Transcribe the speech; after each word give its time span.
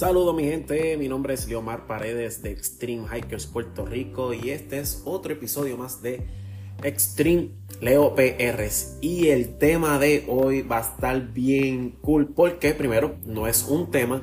Saludos 0.00 0.34
mi 0.34 0.44
gente, 0.44 0.96
mi 0.96 1.08
nombre 1.08 1.34
es 1.34 1.46
Leomar 1.46 1.86
Paredes 1.86 2.42
de 2.42 2.50
Extreme 2.52 3.04
Hikers 3.06 3.46
Puerto 3.46 3.84
Rico 3.84 4.32
y 4.32 4.48
este 4.48 4.78
es 4.78 5.02
otro 5.04 5.34
episodio 5.34 5.76
más 5.76 6.00
de 6.00 6.26
Extreme 6.82 7.50
Leo 7.82 8.14
PRs 8.14 8.96
y 9.02 9.28
el 9.28 9.58
tema 9.58 9.98
de 9.98 10.24
hoy 10.26 10.62
va 10.62 10.78
a 10.78 10.80
estar 10.80 11.34
bien 11.34 11.98
cool 12.00 12.28
porque 12.28 12.72
primero 12.72 13.16
no 13.26 13.46
es 13.46 13.64
un 13.68 13.90
tema 13.90 14.22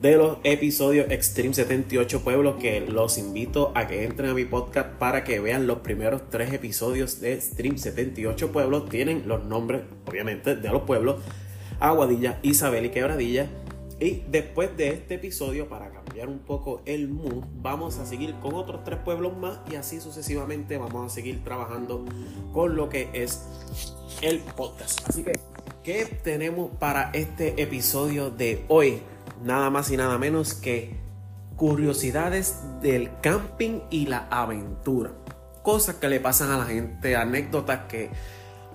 de 0.00 0.16
los 0.16 0.38
episodios 0.44 1.10
Extreme 1.10 1.52
78 1.52 2.24
Pueblos 2.24 2.56
que 2.58 2.80
los 2.80 3.18
invito 3.18 3.70
a 3.74 3.86
que 3.86 4.04
entren 4.04 4.30
a 4.30 4.34
mi 4.34 4.46
podcast 4.46 4.94
para 4.94 5.24
que 5.24 5.40
vean 5.40 5.66
los 5.66 5.80
primeros 5.80 6.22
tres 6.30 6.54
episodios 6.54 7.20
de 7.20 7.34
Extreme 7.34 7.76
78 7.76 8.50
Pueblos 8.50 8.88
tienen 8.88 9.24
los 9.28 9.44
nombres 9.44 9.82
obviamente 10.06 10.56
de 10.56 10.68
los 10.70 10.84
pueblos 10.84 11.16
Aguadilla, 11.80 12.38
Isabel 12.42 12.86
y 12.86 12.88
Quebradilla 12.88 13.46
y 14.00 14.22
después 14.28 14.76
de 14.76 14.90
este 14.90 15.14
episodio, 15.14 15.68
para 15.68 15.90
cambiar 15.90 16.28
un 16.28 16.38
poco 16.38 16.82
el 16.84 17.08
mood, 17.08 17.42
vamos 17.60 17.98
a 17.98 18.06
seguir 18.06 18.34
con 18.36 18.54
otros 18.54 18.84
tres 18.84 19.00
pueblos 19.00 19.36
más 19.36 19.58
y 19.70 19.74
así 19.74 20.00
sucesivamente 20.00 20.78
vamos 20.78 21.10
a 21.10 21.14
seguir 21.14 21.42
trabajando 21.42 22.04
con 22.52 22.76
lo 22.76 22.88
que 22.88 23.10
es 23.12 23.42
el 24.22 24.38
podcast. 24.38 25.00
Así 25.08 25.24
que, 25.24 25.32
¿qué 25.82 26.04
tenemos 26.04 26.70
para 26.78 27.10
este 27.12 27.60
episodio 27.60 28.30
de 28.30 28.64
hoy? 28.68 29.02
Nada 29.42 29.68
más 29.68 29.90
y 29.90 29.96
nada 29.96 30.16
menos 30.16 30.54
que 30.54 30.94
curiosidades 31.56 32.56
del 32.80 33.10
camping 33.20 33.80
y 33.90 34.06
la 34.06 34.28
aventura. 34.30 35.10
Cosas 35.64 35.96
que 35.96 36.08
le 36.08 36.20
pasan 36.20 36.52
a 36.52 36.58
la 36.58 36.66
gente, 36.66 37.16
anécdotas 37.16 37.86
que 37.88 38.10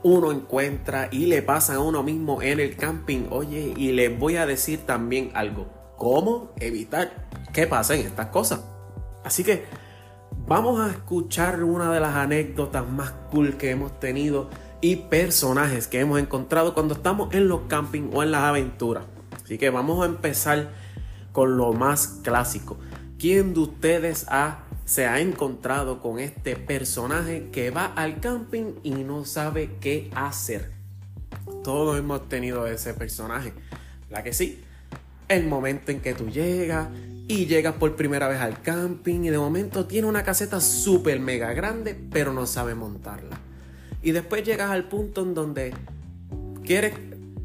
uno 0.03 0.31
encuentra 0.31 1.07
y 1.12 1.25
le 1.25 1.41
pasa 1.41 1.75
a 1.75 1.80
uno 1.80 2.03
mismo 2.03 2.41
en 2.41 2.59
el 2.59 2.75
camping. 2.75 3.27
Oye, 3.31 3.73
y 3.75 3.91
les 3.93 4.17
voy 4.17 4.35
a 4.35 4.45
decir 4.45 4.85
también 4.85 5.32
algo. 5.34 5.68
¿Cómo 5.98 6.51
evitar 6.60 7.27
que 7.54 7.68
pasen 7.68 8.01
estas 8.01 8.27
cosas? 8.27 8.62
Así 9.23 9.43
que 9.43 9.65
vamos 10.45 10.79
a 10.82 10.90
escuchar 10.90 11.63
una 11.63 11.91
de 11.91 11.99
las 11.99 12.15
anécdotas 12.15 12.87
más 12.87 13.12
cool 13.32 13.55
que 13.55 13.71
hemos 13.71 13.99
tenido 13.99 14.49
y 14.82 14.98
personajes 14.98 15.87
que 15.87 16.01
hemos 16.01 16.20
encontrado 16.20 16.73
cuando 16.73 16.93
estamos 16.95 17.34
en 17.34 17.48
los 17.48 17.62
camping 17.70 18.10
o 18.13 18.21
en 18.21 18.32
las 18.32 18.43
aventuras. 18.43 19.05
Así 19.43 19.57
que 19.57 19.70
vamos 19.70 20.04
a 20.04 20.07
empezar 20.07 20.71
con 21.32 21.55
lo 21.57 21.71
más 21.71 22.20
clásico. 22.23 22.77
¿Quién 23.17 23.54
de 23.54 23.62
ustedes 23.62 24.26
ha 24.27 24.65
se 24.85 25.05
ha 25.05 25.21
encontrado 25.21 26.01
con 26.01 26.20
este 26.20 26.55
personaje 26.55 27.49
que 27.51 27.70
va 27.70 27.85
al 27.85 28.20
camping 28.20 28.73
y 28.84 28.91
no 28.91 29.26
sabe 29.26 29.77
qué 29.79 30.09
hacer. 30.13 30.71
Todos 31.63 31.98
hemos 31.98 32.27
tenido 32.27 32.67
ese 32.67 32.93
personaje. 32.93 33.54
La 34.09 34.23
que 34.23 34.34
sí, 34.34 34.61
el 35.29 35.48
momento 35.48 35.91
en 35.91 36.01
que 36.01 36.13
tú 36.13 36.29
llegas 36.29 36.89
y 37.27 37.45
llegas 37.45 37.76
por 37.76 37.95
primera 37.95 38.27
vez 38.27 38.41
al 38.41 38.61
camping 38.61 39.23
y 39.23 39.29
de 39.29 39.37
momento 39.37 39.85
tiene 39.85 40.07
una 40.07 40.23
caseta 40.23 40.59
súper 40.59 41.20
mega 41.20 41.54
grande, 41.54 41.98
pero 42.11 42.34
no 42.34 42.45
sabe 42.45 42.76
montarla. 42.76 43.39
Y 44.01 44.11
después 44.11 44.43
llegas 44.43 44.70
al 44.70 44.89
punto 44.89 45.21
en 45.21 45.34
donde 45.34 45.73
quieres 46.65 46.93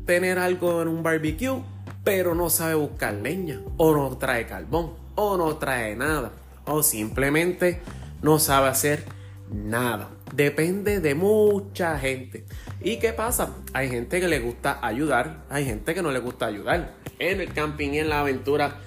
tener 0.06 0.40
algo 0.40 0.82
en 0.82 0.88
un 0.88 1.04
barbecue, 1.04 1.62
pero 2.02 2.34
no 2.34 2.50
sabe 2.50 2.74
buscar 2.74 3.14
leña, 3.14 3.60
o 3.76 3.94
no 3.94 4.16
trae 4.16 4.46
carbón, 4.46 4.94
o 5.14 5.36
no 5.36 5.56
trae 5.56 5.94
nada 5.94 6.32
o 6.68 6.82
simplemente 6.82 7.80
no 8.22 8.38
sabe 8.38 8.68
hacer 8.68 9.04
nada. 9.50 10.10
Depende 10.34 11.00
de 11.00 11.14
mucha 11.14 11.98
gente. 11.98 12.44
¿Y 12.80 12.98
qué 12.98 13.12
pasa? 13.12 13.56
Hay 13.72 13.88
gente 13.88 14.20
que 14.20 14.28
le 14.28 14.40
gusta 14.40 14.78
ayudar, 14.82 15.44
hay 15.48 15.64
gente 15.64 15.94
que 15.94 16.02
no 16.02 16.12
le 16.12 16.20
gusta 16.20 16.46
ayudar. 16.46 16.94
En 17.18 17.40
el 17.40 17.52
camping 17.52 17.92
y 17.92 17.98
en 17.98 18.08
la 18.08 18.20
aventura, 18.20 18.78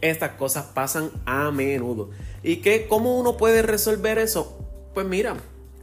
estas 0.00 0.32
cosas 0.32 0.66
pasan 0.74 1.10
a 1.26 1.50
menudo. 1.50 2.10
¿Y 2.42 2.56
qué, 2.56 2.86
cómo 2.88 3.18
uno 3.18 3.36
puede 3.36 3.62
resolver 3.62 4.18
eso? 4.18 4.58
Pues 4.94 5.06
mira, 5.06 5.36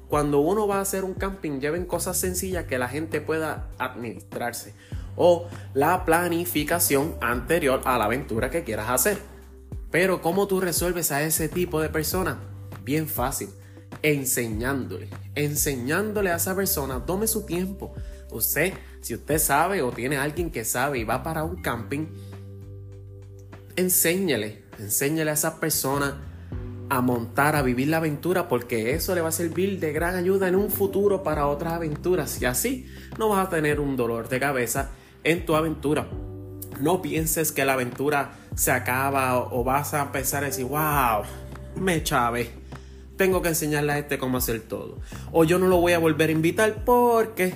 cuando 0.10 0.40
uno 0.40 0.68
va 0.68 0.78
a 0.78 0.82
hacer 0.82 1.04
un 1.04 1.14
camping, 1.14 1.60
lleven 1.60 1.86
cosas 1.86 2.18
sencillas 2.18 2.66
que 2.66 2.78
la 2.78 2.90
gente 2.90 3.22
pueda 3.22 3.70
administrarse. 3.78 4.74
O 5.16 5.48
la 5.76 6.06
planificación 6.06 7.16
anterior 7.22 7.82
a 7.86 7.98
la 7.98 8.06
aventura 8.06 8.50
que 8.50 8.64
quieras 8.64 8.90
hacer. 8.90 9.33
Pero 9.94 10.24
¿cómo 10.24 10.48
tú 10.48 10.60
resuelves 10.60 11.12
a 11.12 11.22
ese 11.22 11.48
tipo 11.50 11.80
de 11.80 11.88
persona? 11.88 12.40
Bien 12.84 13.08
fácil, 13.08 13.50
enseñándole, 14.02 15.08
enseñándole 15.36 16.32
a 16.32 16.38
esa 16.38 16.56
persona, 16.56 17.06
tome 17.06 17.28
su 17.28 17.46
tiempo. 17.46 17.94
Usted, 18.32 18.74
si 19.02 19.14
usted 19.14 19.38
sabe 19.38 19.84
o 19.84 19.92
tiene 19.92 20.18
alguien 20.18 20.50
que 20.50 20.66
sabe 20.66 20.98
y 20.98 21.04
va 21.04 21.22
para 21.22 21.44
un 21.44 21.62
camping, 21.62 22.08
enséñale, 23.76 24.64
enséñale 24.80 25.30
a 25.30 25.36
esa 25.36 25.60
persona 25.60 26.24
a 26.90 27.00
montar, 27.02 27.56
a 27.56 27.62
vivir 27.62 27.90
la 27.90 27.98
aventura, 27.98 28.48
porque 28.48 28.96
eso 28.96 29.14
le 29.14 29.22
va 29.22 29.30
a 29.30 29.32
servir 29.32 29.80
de 29.80 29.94
gran 29.94 30.16
ayuda 30.16 30.48
en 30.48 30.56
un 30.56 30.72
futuro 30.72 31.22
para 31.22 31.46
otras 31.46 31.74
aventuras. 31.74 32.42
Y 32.42 32.46
así 32.46 32.88
no 33.20 33.30
vas 33.30 33.46
a 33.46 33.50
tener 33.52 33.80
un 33.80 33.96
dolor 33.96 34.28
de 34.28 34.40
cabeza 34.40 34.90
en 35.24 35.46
tu 35.46 35.56
aventura. 35.56 36.08
No 36.80 37.02
pienses 37.02 37.52
que 37.52 37.66
la 37.66 37.74
aventura 37.74 38.34
se 38.56 38.72
acaba 38.72 39.38
o, 39.38 39.64
vas 39.64 39.94
a 39.94 40.04
empezar 40.04 40.44
a 40.44 40.48
decir, 40.48 40.66
wow, 40.66 41.24
me 41.76 42.04
chave. 42.04 42.50
Tengo 43.18 43.42
que 43.42 43.50
enseñarle 43.50 43.94
a 43.94 44.00
este 44.00 44.18
cómo 44.18 44.38
hacer 44.38 44.62
todo. 44.62 45.00
O 45.32 45.44
yo 45.44 45.60
no 45.60 45.68
lo 45.68 45.78
voy 45.78 45.94
a 45.94 46.00
volver 46.00 46.30
a 46.30 46.34
invitar 46.34 46.84
porque 46.84 47.54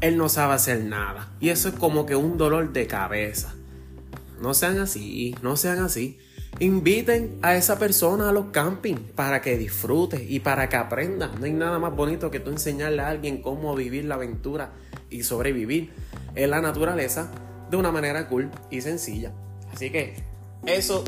él 0.00 0.16
no 0.16 0.28
sabe 0.28 0.54
hacer 0.54 0.84
nada. 0.84 1.32
Y 1.40 1.48
eso 1.48 1.68
es 1.68 1.74
como 1.74 2.06
que 2.06 2.16
un 2.16 2.38
dolor 2.38 2.72
de 2.72 2.86
cabeza. 2.86 3.54
No 4.40 4.54
sean 4.54 4.78
así, 4.78 5.34
no 5.42 5.56
sean 5.56 5.78
así. 5.80 6.18
Inviten 6.60 7.38
a 7.42 7.56
esa 7.56 7.78
persona 7.80 8.28
a 8.28 8.32
los 8.32 8.46
campings 8.46 9.00
para 9.00 9.42
que 9.42 9.58
disfrute 9.58 10.24
y 10.28 10.40
para 10.40 10.68
que 10.68 10.76
aprenda. 10.76 11.32
No 11.38 11.46
hay 11.46 11.52
nada 11.52 11.80
más 11.80 11.94
bonito 11.94 12.30
que 12.30 12.38
tú 12.38 12.50
enseñarle 12.50 13.02
a 13.02 13.08
alguien 13.08 13.42
cómo 13.42 13.74
vivir 13.74 14.04
la 14.04 14.14
aventura 14.14 14.72
y 15.10 15.24
sobrevivir 15.24 15.92
en 16.36 16.50
la 16.50 16.60
naturaleza 16.60 17.30
de 17.74 17.80
una 17.80 17.90
manera 17.90 18.28
cool 18.28 18.50
y 18.70 18.80
sencilla. 18.80 19.32
Así 19.72 19.90
que 19.90 20.14
eso 20.64 21.02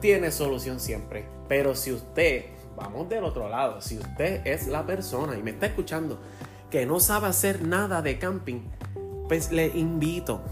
tiene 0.00 0.32
solución 0.32 0.80
siempre. 0.80 1.24
Pero 1.48 1.76
si 1.76 1.92
usted, 1.92 2.46
vamos 2.76 3.08
del 3.08 3.22
otro 3.22 3.48
lado, 3.48 3.80
si 3.80 3.98
usted 3.98 4.44
es 4.44 4.66
la 4.66 4.84
persona 4.84 5.36
y 5.36 5.42
me 5.42 5.52
está 5.52 5.66
escuchando 5.66 6.18
que 6.70 6.86
no 6.86 6.98
sabe 6.98 7.28
hacer 7.28 7.62
nada 7.62 8.02
de 8.02 8.18
camping, 8.18 8.62
pues 9.28 9.52
le 9.52 9.68
invito. 9.68 10.42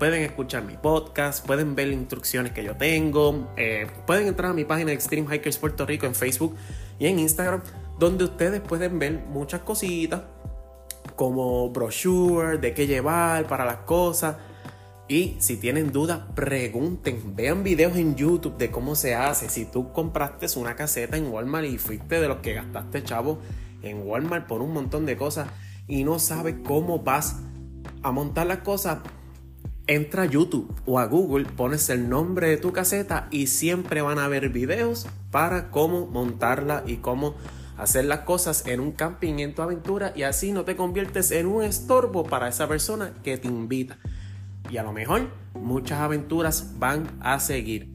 Pueden 0.00 0.22
escuchar 0.22 0.64
mi 0.64 0.76
podcast, 0.76 1.46
pueden 1.46 1.76
ver 1.76 1.88
las 1.88 1.96
instrucciones 1.96 2.52
que 2.52 2.64
yo 2.64 2.76
tengo, 2.76 3.48
eh, 3.56 3.86
pueden 4.06 4.26
entrar 4.26 4.50
a 4.50 4.54
mi 4.54 4.64
página 4.64 4.92
Extreme 4.92 5.34
Hikers 5.34 5.56
Puerto 5.56 5.86
Rico 5.86 6.06
en 6.06 6.14
Facebook 6.14 6.56
y 6.98 7.06
en 7.06 7.18
Instagram, 7.20 7.62
donde 7.98 8.24
ustedes 8.24 8.60
pueden 8.60 8.98
ver 8.98 9.12
muchas 9.28 9.60
cositas 9.60 10.22
como 11.14 11.70
brochure, 11.70 12.58
de 12.58 12.74
qué 12.74 12.86
llevar 12.86 13.46
para 13.46 13.64
las 13.64 13.78
cosas 13.78 14.36
y 15.08 15.36
si 15.38 15.56
tienen 15.56 15.92
dudas, 15.92 16.20
pregunten, 16.34 17.36
vean 17.36 17.62
videos 17.62 17.96
en 17.96 18.16
YouTube 18.16 18.56
de 18.56 18.72
cómo 18.72 18.96
se 18.96 19.14
hace. 19.14 19.48
Si 19.48 19.64
tú 19.64 19.92
compraste 19.92 20.46
una 20.56 20.74
caseta 20.74 21.16
en 21.16 21.28
Walmart 21.28 21.66
y 21.66 21.78
fuiste 21.78 22.20
de 22.20 22.26
los 22.26 22.38
que 22.38 22.54
gastaste 22.54 23.04
chavo 23.04 23.38
en 23.82 24.02
Walmart 24.02 24.48
por 24.48 24.62
un 24.62 24.72
montón 24.72 25.06
de 25.06 25.16
cosas 25.16 25.48
y 25.86 26.02
no 26.02 26.18
sabes 26.18 26.56
cómo 26.64 27.00
vas 27.00 27.36
a 28.02 28.10
montar 28.10 28.48
las 28.48 28.58
cosas, 28.58 28.98
entra 29.86 30.24
a 30.24 30.26
YouTube 30.26 30.74
o 30.86 30.98
a 30.98 31.06
Google, 31.06 31.44
pones 31.44 31.88
el 31.88 32.08
nombre 32.08 32.48
de 32.48 32.56
tu 32.56 32.72
caseta 32.72 33.28
y 33.30 33.46
siempre 33.46 34.02
van 34.02 34.18
a 34.18 34.24
haber 34.24 34.48
videos 34.48 35.06
para 35.30 35.70
cómo 35.70 36.08
montarla 36.08 36.82
y 36.84 36.96
cómo 36.96 37.36
hacer 37.78 38.06
las 38.06 38.20
cosas 38.20 38.66
en 38.66 38.80
un 38.80 38.90
camping 38.90 39.34
en 39.38 39.54
tu 39.54 39.62
aventura 39.62 40.12
y 40.16 40.24
así 40.24 40.50
no 40.50 40.64
te 40.64 40.74
conviertes 40.74 41.30
en 41.30 41.46
un 41.46 41.62
estorbo 41.62 42.24
para 42.24 42.48
esa 42.48 42.66
persona 42.66 43.12
que 43.22 43.38
te 43.38 43.46
invita 43.46 43.98
y 44.70 44.76
a 44.76 44.82
lo 44.82 44.92
mejor 44.92 45.30
muchas 45.54 46.00
aventuras 46.00 46.78
van 46.78 47.08
a 47.20 47.40
seguir. 47.40 47.92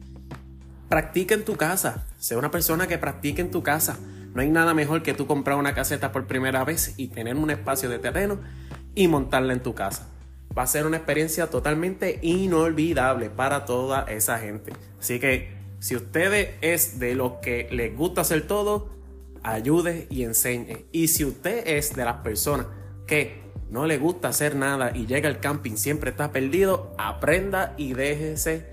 Practica 0.88 1.34
en 1.34 1.44
tu 1.44 1.56
casa, 1.56 2.06
sea 2.18 2.38
una 2.38 2.50
persona 2.50 2.86
que 2.86 2.98
practique 2.98 3.40
en 3.40 3.50
tu 3.50 3.62
casa. 3.62 3.98
No 4.34 4.42
hay 4.42 4.50
nada 4.50 4.74
mejor 4.74 5.02
que 5.02 5.14
tú 5.14 5.26
comprar 5.26 5.56
una 5.56 5.74
caseta 5.74 6.12
por 6.12 6.26
primera 6.26 6.64
vez 6.64 6.94
y 6.96 7.08
tener 7.08 7.36
un 7.36 7.50
espacio 7.50 7.88
de 7.88 7.98
terreno 7.98 8.40
y 8.94 9.08
montarla 9.08 9.52
en 9.52 9.62
tu 9.62 9.74
casa. 9.74 10.08
Va 10.56 10.62
a 10.62 10.66
ser 10.66 10.86
una 10.86 10.98
experiencia 10.98 11.48
totalmente 11.48 12.18
inolvidable 12.22 13.30
para 13.30 13.64
toda 13.64 14.02
esa 14.02 14.38
gente. 14.38 14.72
Así 15.00 15.18
que 15.18 15.56
si 15.80 15.96
usted 15.96 16.56
es 16.60 16.98
de 16.98 17.14
los 17.14 17.34
que 17.42 17.68
les 17.72 17.96
gusta 17.96 18.20
hacer 18.20 18.46
todo, 18.46 18.90
ayude 19.42 20.06
y 20.10 20.24
enseñe. 20.24 20.86
Y 20.92 21.08
si 21.08 21.24
usted 21.24 21.66
es 21.66 21.94
de 21.96 22.04
las 22.04 22.18
personas 22.18 22.66
que 23.06 23.41
no 23.72 23.86
le 23.86 23.96
gusta 23.96 24.28
hacer 24.28 24.54
nada 24.54 24.92
y 24.94 25.06
llega 25.06 25.30
al 25.30 25.40
camping, 25.40 25.76
siempre 25.76 26.10
está 26.10 26.30
perdido, 26.30 26.92
aprenda 26.98 27.72
y 27.78 27.94
déjese, 27.94 28.66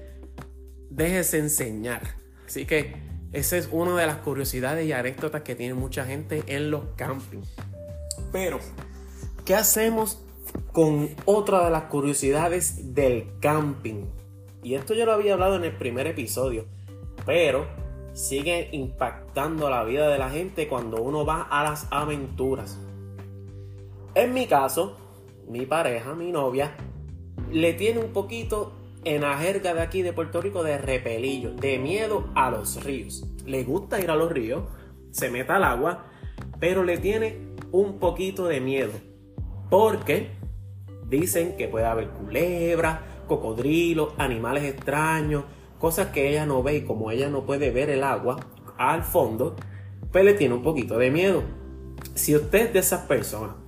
enseñar. 0.92 2.02
Así 2.46 2.66
que 2.66 2.96
esa 3.32 3.56
es 3.56 3.70
una 3.72 3.96
de 3.96 4.06
las 4.06 4.18
curiosidades 4.18 4.86
y 4.86 4.92
anécdotas 4.92 5.44
que 5.44 5.56
tiene 5.56 5.74
mucha 5.74 6.06
gente 6.06 6.44
en 6.48 6.70
los 6.70 6.84
campings. 6.98 7.48
Pero, 8.34 8.60
¿qué 9.46 9.56
hacemos 9.56 10.22
con 10.74 11.10
otra 11.24 11.64
de 11.64 11.72
las 11.72 11.84
curiosidades 11.84 12.94
del 12.94 13.30
camping? 13.40 14.04
Y 14.64 14.74
esto 14.74 14.94
yo 14.94 15.06
lo 15.06 15.14
había 15.14 15.32
hablado 15.32 15.56
en 15.56 15.64
el 15.64 15.78
primer 15.78 16.08
episodio, 16.08 16.66
pero 17.26 17.68
sigue 18.12 18.68
impactando 18.74 19.70
la 19.70 19.86
vida 19.86 20.10
de 20.10 20.18
la 20.18 20.30
gente 20.30 20.68
cuando 20.68 21.02
uno 21.02 21.26
va 21.26 21.44
a 21.44 21.64
las 21.64 21.88
aventuras. 21.90 22.78
En 24.16 24.34
mi 24.34 24.48
caso, 24.48 24.98
mi 25.48 25.68
pareja, 25.68 26.16
mi 26.16 26.32
novia, 26.32 26.76
le 27.52 27.74
tiene 27.74 28.00
un 28.00 28.12
poquito 28.12 28.74
en 29.04 29.22
la 29.22 29.38
jerga 29.38 29.76
de 29.76 29.82
aquí 29.82 30.02
de 30.02 30.14
Puerto 30.14 30.42
Rico 30.42 30.64
de 30.64 30.80
repelillo, 30.80 31.54
de 31.54 31.78
miedo 31.78 32.28
a 32.34 32.50
los 32.50 32.84
ríos. 32.84 33.26
Le 33.46 33.64
gusta 33.64 34.02
ir 34.02 34.10
a 34.10 34.16
los 34.16 34.32
ríos, 34.32 34.64
se 35.12 35.30
mete 35.30 35.52
al 35.52 35.64
agua, 35.64 36.06
pero 36.60 36.84
le 36.84 36.98
tiene 36.98 37.56
un 37.72 38.00
poquito 38.00 38.48
de 38.48 38.60
miedo. 38.60 38.94
Porque 39.70 40.32
dicen 41.08 41.56
que 41.56 41.68
puede 41.68 41.86
haber 41.86 42.10
culebras, 42.10 43.02
cocodrilos, 43.28 44.16
animales 44.18 44.64
extraños, 44.64 45.44
cosas 45.78 46.08
que 46.08 46.30
ella 46.30 46.48
no 46.48 46.64
ve 46.64 46.78
y 46.78 46.82
como 46.82 47.12
ella 47.12 47.30
no 47.30 47.46
puede 47.46 47.70
ver 47.70 47.92
el 47.92 48.04
agua 48.04 48.40
al 48.76 49.04
fondo, 49.04 49.56
pues 50.12 50.26
le 50.26 50.34
tiene 50.34 50.56
un 50.56 50.64
poquito 50.64 50.98
de 50.98 51.12
miedo. 51.12 51.44
Si 52.16 52.36
usted 52.36 52.68
es 52.68 52.74
de 52.74 52.80
esas 52.80 53.02
personas 53.02 53.59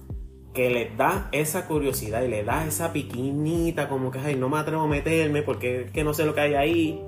que 0.53 0.69
le 0.69 0.91
da 0.95 1.29
esa 1.31 1.65
curiosidad 1.65 2.23
y 2.23 2.27
le 2.27 2.43
da 2.43 2.65
esa 2.65 2.91
piquinita 2.91 3.87
como 3.87 4.11
que 4.11 4.19
ay, 4.19 4.35
no 4.35 4.49
me 4.49 4.59
atrevo 4.59 4.83
a 4.83 4.87
meterme 4.87 5.41
porque 5.43 5.83
es 5.83 5.91
que 5.91 6.03
no 6.03 6.13
sé 6.13 6.25
lo 6.25 6.35
que 6.35 6.41
hay 6.41 6.53
ahí, 6.55 7.05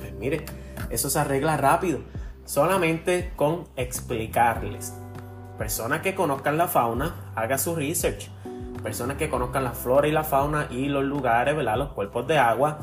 pues 0.00 0.14
mire, 0.14 0.44
eso 0.90 1.10
se 1.10 1.18
arregla 1.18 1.56
rápido, 1.56 2.00
solamente 2.44 3.32
con 3.36 3.64
explicarles. 3.76 4.94
Personas 5.58 6.00
que 6.00 6.14
conozcan 6.14 6.56
la 6.58 6.68
fauna, 6.68 7.32
haga 7.34 7.58
su 7.58 7.74
research. 7.74 8.30
Personas 8.82 9.16
que 9.16 9.28
conozcan 9.28 9.64
la 9.64 9.72
flora 9.72 10.06
y 10.06 10.12
la 10.12 10.22
fauna 10.22 10.68
y 10.70 10.86
los 10.86 11.02
lugares, 11.02 11.56
¿verdad? 11.56 11.76
los 11.78 11.88
cuerpos 11.92 12.26
de 12.26 12.38
agua, 12.38 12.78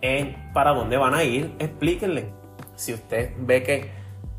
en 0.00 0.36
para 0.52 0.72
dónde 0.72 0.96
van 0.96 1.14
a 1.14 1.24
ir, 1.24 1.54
explíquenle. 1.58 2.32
Si 2.76 2.92
usted 2.92 3.32
ve 3.38 3.62
que 3.62 3.90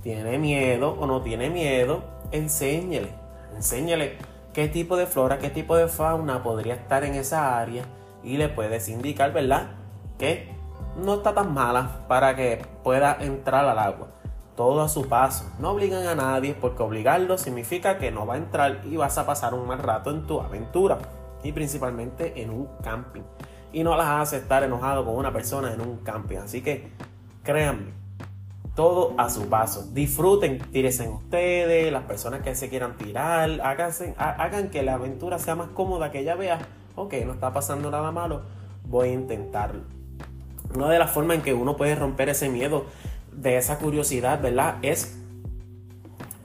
tiene 0.02 0.38
miedo 0.38 0.92
o 0.92 1.06
no 1.06 1.22
tiene 1.22 1.50
miedo, 1.50 2.04
enséñele. 2.32 3.10
Enséñele 3.56 4.18
qué 4.54 4.68
tipo 4.68 4.98
de 4.98 5.08
flora, 5.08 5.40
qué 5.40 5.50
tipo 5.50 5.76
de 5.76 5.88
fauna 5.88 6.44
podría 6.44 6.76
estar 6.76 7.04
en 7.04 7.16
esa 7.16 7.60
área 7.60 7.86
y 8.24 8.38
le 8.38 8.50
puedes 8.50 8.90
indicar, 8.90 9.34
¿verdad? 9.34 9.72
Que 10.18 10.54
no 10.98 11.16
está 11.16 11.34
tan 11.34 11.54
mala 11.54 12.06
para 12.08 12.36
que 12.36 12.66
pueda 12.84 13.18
entrar 13.20 13.66
al 13.66 13.80
agua. 13.80 14.08
Todo 14.56 14.82
a 14.82 14.90
su 14.90 15.08
paso. 15.08 15.50
No 15.60 15.72
obligan 15.72 16.06
a 16.06 16.16
nadie 16.16 16.54
porque 16.54 16.84
obligarlo 16.84 17.38
significa 17.38 17.98
que 17.98 18.12
no 18.12 18.26
va 18.26 18.36
a 18.36 18.38
entrar 18.38 18.82
y 18.86 18.98
vas 18.98 19.18
a 19.18 19.26
pasar 19.26 19.54
un 19.54 19.66
mal 19.68 19.80
rato 19.80 20.12
en 20.12 20.28
tu 20.28 20.40
aventura. 20.40 20.98
Y 21.44 21.54
principalmente 21.54 22.42
en 22.42 22.52
un 22.52 22.68
camping. 22.84 23.24
Y 23.74 23.84
no 23.84 23.96
las 23.96 24.08
hace 24.08 24.38
estar 24.38 24.64
enojado 24.64 25.06
con 25.06 25.16
una 25.16 25.32
persona 25.32 25.74
en 25.74 25.82
un 25.82 25.98
camping. 25.98 26.38
Así 26.38 26.62
que 26.62 26.92
créanme, 27.44 27.94
todo 28.82 29.14
a 29.16 29.30
su 29.30 29.48
paso. 29.48 29.86
Disfruten, 29.94 30.58
tírense 30.72 31.04
en 31.04 31.12
ustedes, 31.12 31.92
las 31.92 32.02
personas 32.06 32.42
que 32.42 32.56
se 32.56 32.68
quieran 32.68 32.98
tirar, 32.98 33.62
hagan 34.18 34.70
que 34.72 34.82
la 34.82 34.96
aventura 34.96 35.38
sea 35.38 35.54
más 35.54 35.68
cómoda, 35.68 36.10
que 36.10 36.22
ella 36.22 36.34
vea, 36.34 36.58
ok, 36.96 37.14
no 37.28 37.34
está 37.34 37.54
pasando 37.54 37.92
nada 37.92 38.12
malo, 38.12 38.42
voy 38.84 39.10
a 39.10 39.14
intentarlo. 39.14 39.82
Una 40.74 40.90
de 40.90 40.98
las 40.98 41.12
formas 41.12 41.38
en 41.38 41.44
que 41.44 41.54
uno 41.54 41.78
puede 41.78 41.94
romper 41.94 42.30
ese 42.30 42.50
miedo, 42.50 42.88
de 43.32 43.58
esa 43.58 43.78
curiosidad, 43.78 44.42
¿verdad? 44.42 44.78
Es 44.82 45.16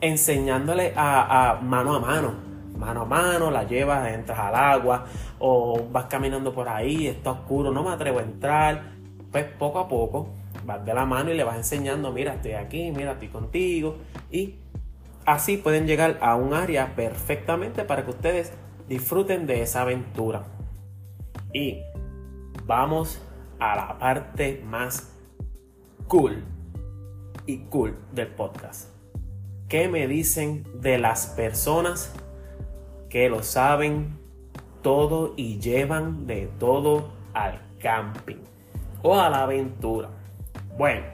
enseñándole 0.02 0.92
a, 0.94 1.58
mano 1.62 1.94
a 1.94 2.00
mano. 2.00 2.34
Mano 2.76 3.00
a 3.00 3.06
mano, 3.06 3.50
la 3.50 3.64
llevas, 3.64 4.12
entras 4.12 4.38
al 4.38 4.54
agua 4.54 5.06
o 5.38 5.86
vas 5.90 6.04
caminando 6.04 6.52
por 6.52 6.68
ahí, 6.68 7.06
está 7.06 7.30
oscuro, 7.30 7.72
no 7.72 7.82
me 7.82 7.92
atrevo 7.92 8.18
a 8.18 8.22
entrar. 8.22 8.82
Pues 9.32 9.46
poco 9.58 9.78
a 9.78 9.88
poco 9.88 10.28
vas 10.66 10.84
de 10.84 10.92
la 10.92 11.06
mano 11.06 11.30
y 11.30 11.36
le 11.36 11.44
vas 11.44 11.56
enseñando, 11.56 12.12
mira, 12.12 12.34
estoy 12.34 12.52
aquí, 12.52 12.90
mira, 12.90 13.12
estoy 13.12 13.28
contigo. 13.28 13.96
Y 14.30 14.56
así 15.24 15.56
pueden 15.56 15.86
llegar 15.86 16.18
a 16.20 16.34
un 16.34 16.52
área 16.52 16.94
perfectamente 16.94 17.84
para 17.84 18.04
que 18.04 18.10
ustedes 18.10 18.52
disfruten 18.88 19.46
de 19.46 19.62
esa 19.62 19.82
aventura. 19.82 20.44
Y 21.52 21.82
vamos 22.64 23.20
a 23.58 23.76
la 23.76 23.98
parte 23.98 24.62
más 24.66 25.12
cool 26.08 26.44
y 27.46 27.58
cool 27.58 27.96
del 28.12 28.28
podcast. 28.28 28.90
¿Qué 29.68 29.88
me 29.88 30.06
dicen 30.06 30.64
de 30.80 30.98
las 30.98 31.26
personas 31.28 32.14
que 33.08 33.28
lo 33.28 33.42
saben 33.42 34.18
todo 34.82 35.34
y 35.36 35.58
llevan 35.58 36.26
de 36.26 36.48
todo 36.58 37.10
al 37.34 37.60
camping 37.80 38.36
o 39.02 39.18
a 39.18 39.28
la 39.30 39.42
aventura? 39.44 40.10
Bueno, 40.76 41.06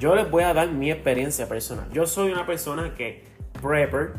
yo 0.00 0.14
les 0.14 0.30
voy 0.30 0.42
a 0.44 0.54
dar 0.54 0.70
mi 0.72 0.90
experiencia 0.90 1.46
personal. 1.46 1.90
Yo 1.92 2.06
soy 2.06 2.32
una 2.32 2.46
persona 2.46 2.94
que 2.94 3.24
prepper 3.60 4.14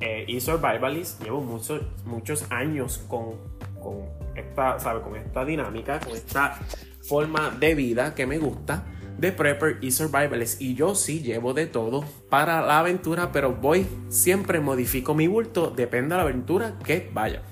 eh, 0.00 0.24
y 0.28 0.40
survivalist. 0.40 1.22
Llevo 1.22 1.40
muchos, 1.40 1.82
muchos 2.04 2.46
años 2.50 3.04
con, 3.08 3.34
con, 3.82 4.04
esta, 4.36 4.78
¿sabe? 4.78 5.00
con 5.02 5.16
esta 5.16 5.44
dinámica, 5.44 5.98
con 5.98 6.12
esta 6.12 6.56
forma 7.02 7.50
de 7.58 7.74
vida 7.74 8.14
que 8.14 8.26
me 8.26 8.38
gusta 8.38 8.84
de 9.18 9.32
prepper 9.32 9.78
y 9.80 9.90
survivalist. 9.90 10.62
Y 10.62 10.76
yo 10.76 10.94
sí 10.94 11.20
llevo 11.20 11.52
de 11.52 11.66
todo 11.66 12.04
para 12.28 12.62
la 12.62 12.78
aventura, 12.78 13.32
pero 13.32 13.54
voy, 13.54 13.88
siempre 14.08 14.60
modifico 14.60 15.14
mi 15.14 15.26
bulto, 15.26 15.70
depende 15.70 16.10
de 16.10 16.16
la 16.16 16.22
aventura 16.22 16.78
que 16.84 17.10
vaya. 17.12 17.42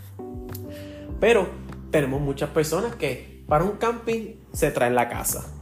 Pero 1.18 1.48
tenemos 1.90 2.20
muchas 2.20 2.50
personas 2.50 2.94
que 2.94 3.44
para 3.48 3.64
un 3.64 3.72
camping 3.72 4.36
se 4.52 4.70
traen 4.70 4.94
la 4.94 5.08
casa 5.08 5.52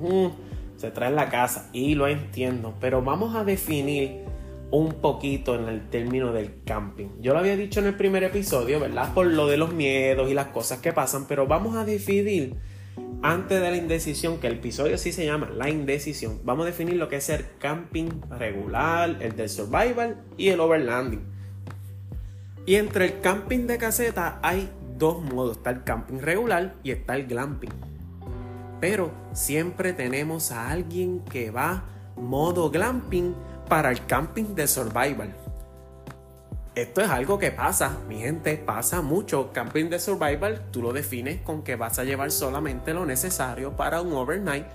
Mm, 0.00 0.28
se 0.76 0.90
trae 0.90 1.10
en 1.10 1.16
la 1.16 1.28
casa 1.28 1.70
y 1.72 1.94
lo 1.94 2.08
entiendo, 2.08 2.74
pero 2.80 3.02
vamos 3.02 3.34
a 3.34 3.44
definir 3.44 4.24
un 4.70 4.94
poquito 4.94 5.54
en 5.54 5.68
el 5.68 5.88
término 5.88 6.32
del 6.32 6.62
camping. 6.64 7.08
Yo 7.20 7.32
lo 7.32 7.40
había 7.40 7.56
dicho 7.56 7.80
en 7.80 7.86
el 7.86 7.94
primer 7.94 8.22
episodio, 8.24 8.78
¿verdad? 8.80 9.12
Por 9.14 9.26
lo 9.26 9.46
de 9.46 9.56
los 9.56 9.72
miedos 9.72 10.30
y 10.30 10.34
las 10.34 10.48
cosas 10.48 10.80
que 10.80 10.92
pasan, 10.92 11.26
pero 11.26 11.46
vamos 11.46 11.76
a 11.76 11.84
definir 11.84 12.54
antes 13.22 13.60
de 13.60 13.70
la 13.70 13.76
indecisión, 13.76 14.38
que 14.38 14.46
el 14.46 14.54
episodio 14.54 14.96
sí 14.98 15.10
se 15.10 15.26
llama 15.26 15.50
La 15.50 15.68
indecisión, 15.68 16.40
vamos 16.44 16.64
a 16.64 16.66
definir 16.66 16.96
lo 16.96 17.08
que 17.08 17.16
es 17.16 17.28
el 17.30 17.44
camping 17.58 18.08
regular, 18.30 19.16
el 19.20 19.34
del 19.34 19.48
survival 19.48 20.22
y 20.36 20.48
el 20.48 20.60
overlanding. 20.60 21.22
Y 22.66 22.76
entre 22.76 23.06
el 23.06 23.20
camping 23.20 23.66
de 23.66 23.78
caseta 23.78 24.38
hay 24.42 24.68
dos 24.98 25.22
modos, 25.22 25.56
está 25.56 25.70
el 25.70 25.82
camping 25.82 26.18
regular 26.18 26.74
y 26.82 26.90
está 26.92 27.16
el 27.16 27.26
glamping. 27.26 27.87
Pero 28.80 29.10
siempre 29.32 29.92
tenemos 29.92 30.52
a 30.52 30.70
alguien 30.70 31.20
que 31.20 31.50
va 31.50 31.84
modo 32.16 32.70
glamping 32.70 33.34
para 33.68 33.90
el 33.90 34.04
camping 34.06 34.54
de 34.54 34.66
survival. 34.66 35.34
Esto 36.74 37.00
es 37.00 37.10
algo 37.10 37.40
que 37.40 37.50
pasa, 37.50 37.96
mi 38.06 38.20
gente, 38.20 38.56
pasa 38.56 39.02
mucho. 39.02 39.52
Camping 39.52 39.90
de 39.90 39.98
survival, 39.98 40.70
tú 40.70 40.80
lo 40.80 40.92
defines 40.92 41.40
con 41.42 41.62
que 41.62 41.74
vas 41.74 41.98
a 41.98 42.04
llevar 42.04 42.30
solamente 42.30 42.94
lo 42.94 43.04
necesario 43.04 43.76
para 43.76 44.00
un 44.00 44.12
overnight 44.12 44.66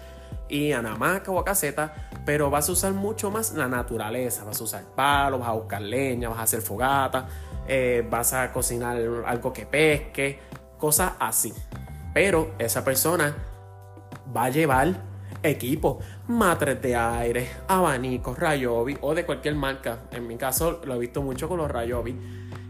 y 0.49 0.73
a 0.73 0.81
o 1.27 1.39
a 1.39 1.45
caseta, 1.45 2.09
pero 2.25 2.49
vas 2.49 2.67
a 2.67 2.73
usar 2.73 2.91
mucho 2.91 3.31
más 3.31 3.53
la 3.53 3.69
naturaleza. 3.69 4.43
Vas 4.43 4.59
a 4.59 4.63
usar 4.65 4.83
palos, 4.95 5.39
vas 5.39 5.49
a 5.49 5.53
buscar 5.53 5.81
leña, 5.81 6.27
vas 6.27 6.39
a 6.39 6.43
hacer 6.43 6.61
fogata, 6.61 7.27
eh, 7.67 8.05
vas 8.09 8.33
a 8.33 8.51
cocinar 8.51 8.97
algo 9.25 9.53
que 9.53 9.65
pesque, 9.65 10.39
cosas 10.77 11.13
así. 11.19 11.53
Pero 12.13 12.53
esa 12.59 12.83
persona 12.83 13.33
va 14.35 14.45
a 14.45 14.49
llevar 14.49 15.13
equipo, 15.41 15.99
matres 16.27 16.81
de 16.81 16.95
aire, 16.95 17.49
abanicos, 17.67 18.37
Rayobi 18.37 18.97
o 19.01 19.13
de 19.13 19.25
cualquier 19.25 19.55
marca. 19.55 20.03
En 20.11 20.27
mi 20.27 20.37
caso 20.37 20.81
lo 20.85 20.95
he 20.95 20.99
visto 20.99 21.21
mucho 21.21 21.47
con 21.47 21.57
los 21.57 21.69
Rayobi. 21.69 22.15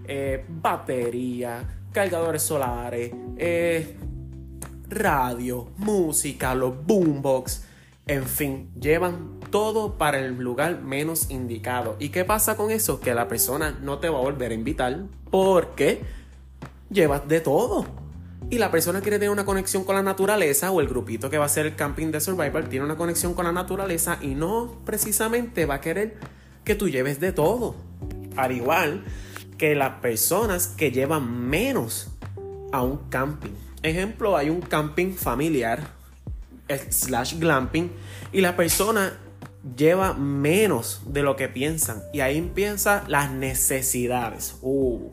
Eh, 0.06 0.46
batería, 0.50 1.64
cargadores 1.92 2.42
solares, 2.42 3.12
eh, 3.38 3.98
radio, 4.90 5.70
música, 5.78 6.56
los 6.56 6.86
boombox. 6.86 7.66
En 8.06 8.26
fin, 8.26 8.70
llevan 8.78 9.40
todo 9.50 9.98
para 9.98 10.20
el 10.20 10.38
lugar 10.38 10.82
menos 10.82 11.30
indicado. 11.32 11.96
¿Y 12.00 12.10
qué 12.10 12.26
pasa 12.26 12.58
con 12.58 12.70
eso? 12.70 13.00
Que 13.00 13.14
la 13.14 13.30
persona 13.30 13.78
no 13.82 14.00
te 14.00 14.10
va 14.10 14.18
a 14.18 14.22
volver 14.22 14.52
a 14.52 14.56
invitar 14.56 15.04
porque 15.32 16.02
llevas 16.90 17.28
de 17.28 17.40
todo 17.40 18.03
y 18.50 18.58
la 18.58 18.72
persona 18.72 19.02
quiere 19.02 19.18
tener 19.18 19.32
una 19.32 19.46
conexión 19.46 19.84
con 19.84 19.96
la 19.96 20.04
naturaleza 20.04 20.72
o 20.72 20.82
el 20.82 20.88
grupito 20.88 21.30
que 21.30 21.38
va 21.38 21.46
a 21.46 21.48
hacer 21.48 21.66
el 21.66 21.76
camping 21.76 22.12
de 22.12 22.22
survival 22.22 22.70
tiene 22.70 22.86
una 22.86 22.96
conexión 22.96 23.34
con 23.34 23.46
la 23.46 23.52
naturaleza 23.52 24.18
y 24.22 24.36
no 24.36 24.80
precisamente 24.86 25.66
va 25.66 25.76
a 25.76 25.82
querer 25.82 26.18
que 26.64 26.76
tú 26.76 26.90
lleves 26.90 27.20
de 27.20 27.32
todo. 27.32 27.76
Al 28.36 28.52
igual 28.52 29.04
que 29.58 29.76
las 29.76 29.96
personas 30.02 30.68
que 30.68 30.92
llevan 30.92 31.50
menos 31.50 32.10
a 32.72 32.82
un 32.82 33.10
camping. 33.10 33.54
Ejemplo, 33.82 34.36
hay 34.38 34.50
un 34.50 34.62
camping 34.62 35.14
familiar 35.14 35.82
slash 36.90 37.38
glamping 37.40 37.92
y 38.32 38.42
la 38.42 38.56
persona 38.56 39.20
lleva 39.76 40.14
menos 40.14 41.02
de 41.06 41.22
lo 41.22 41.36
que 41.36 41.48
piensan 41.48 42.02
y 42.14 42.22
ahí 42.22 42.38
empiezan 42.38 43.04
las 43.08 43.32
necesidades. 43.32 44.56
Uh, 44.62 45.12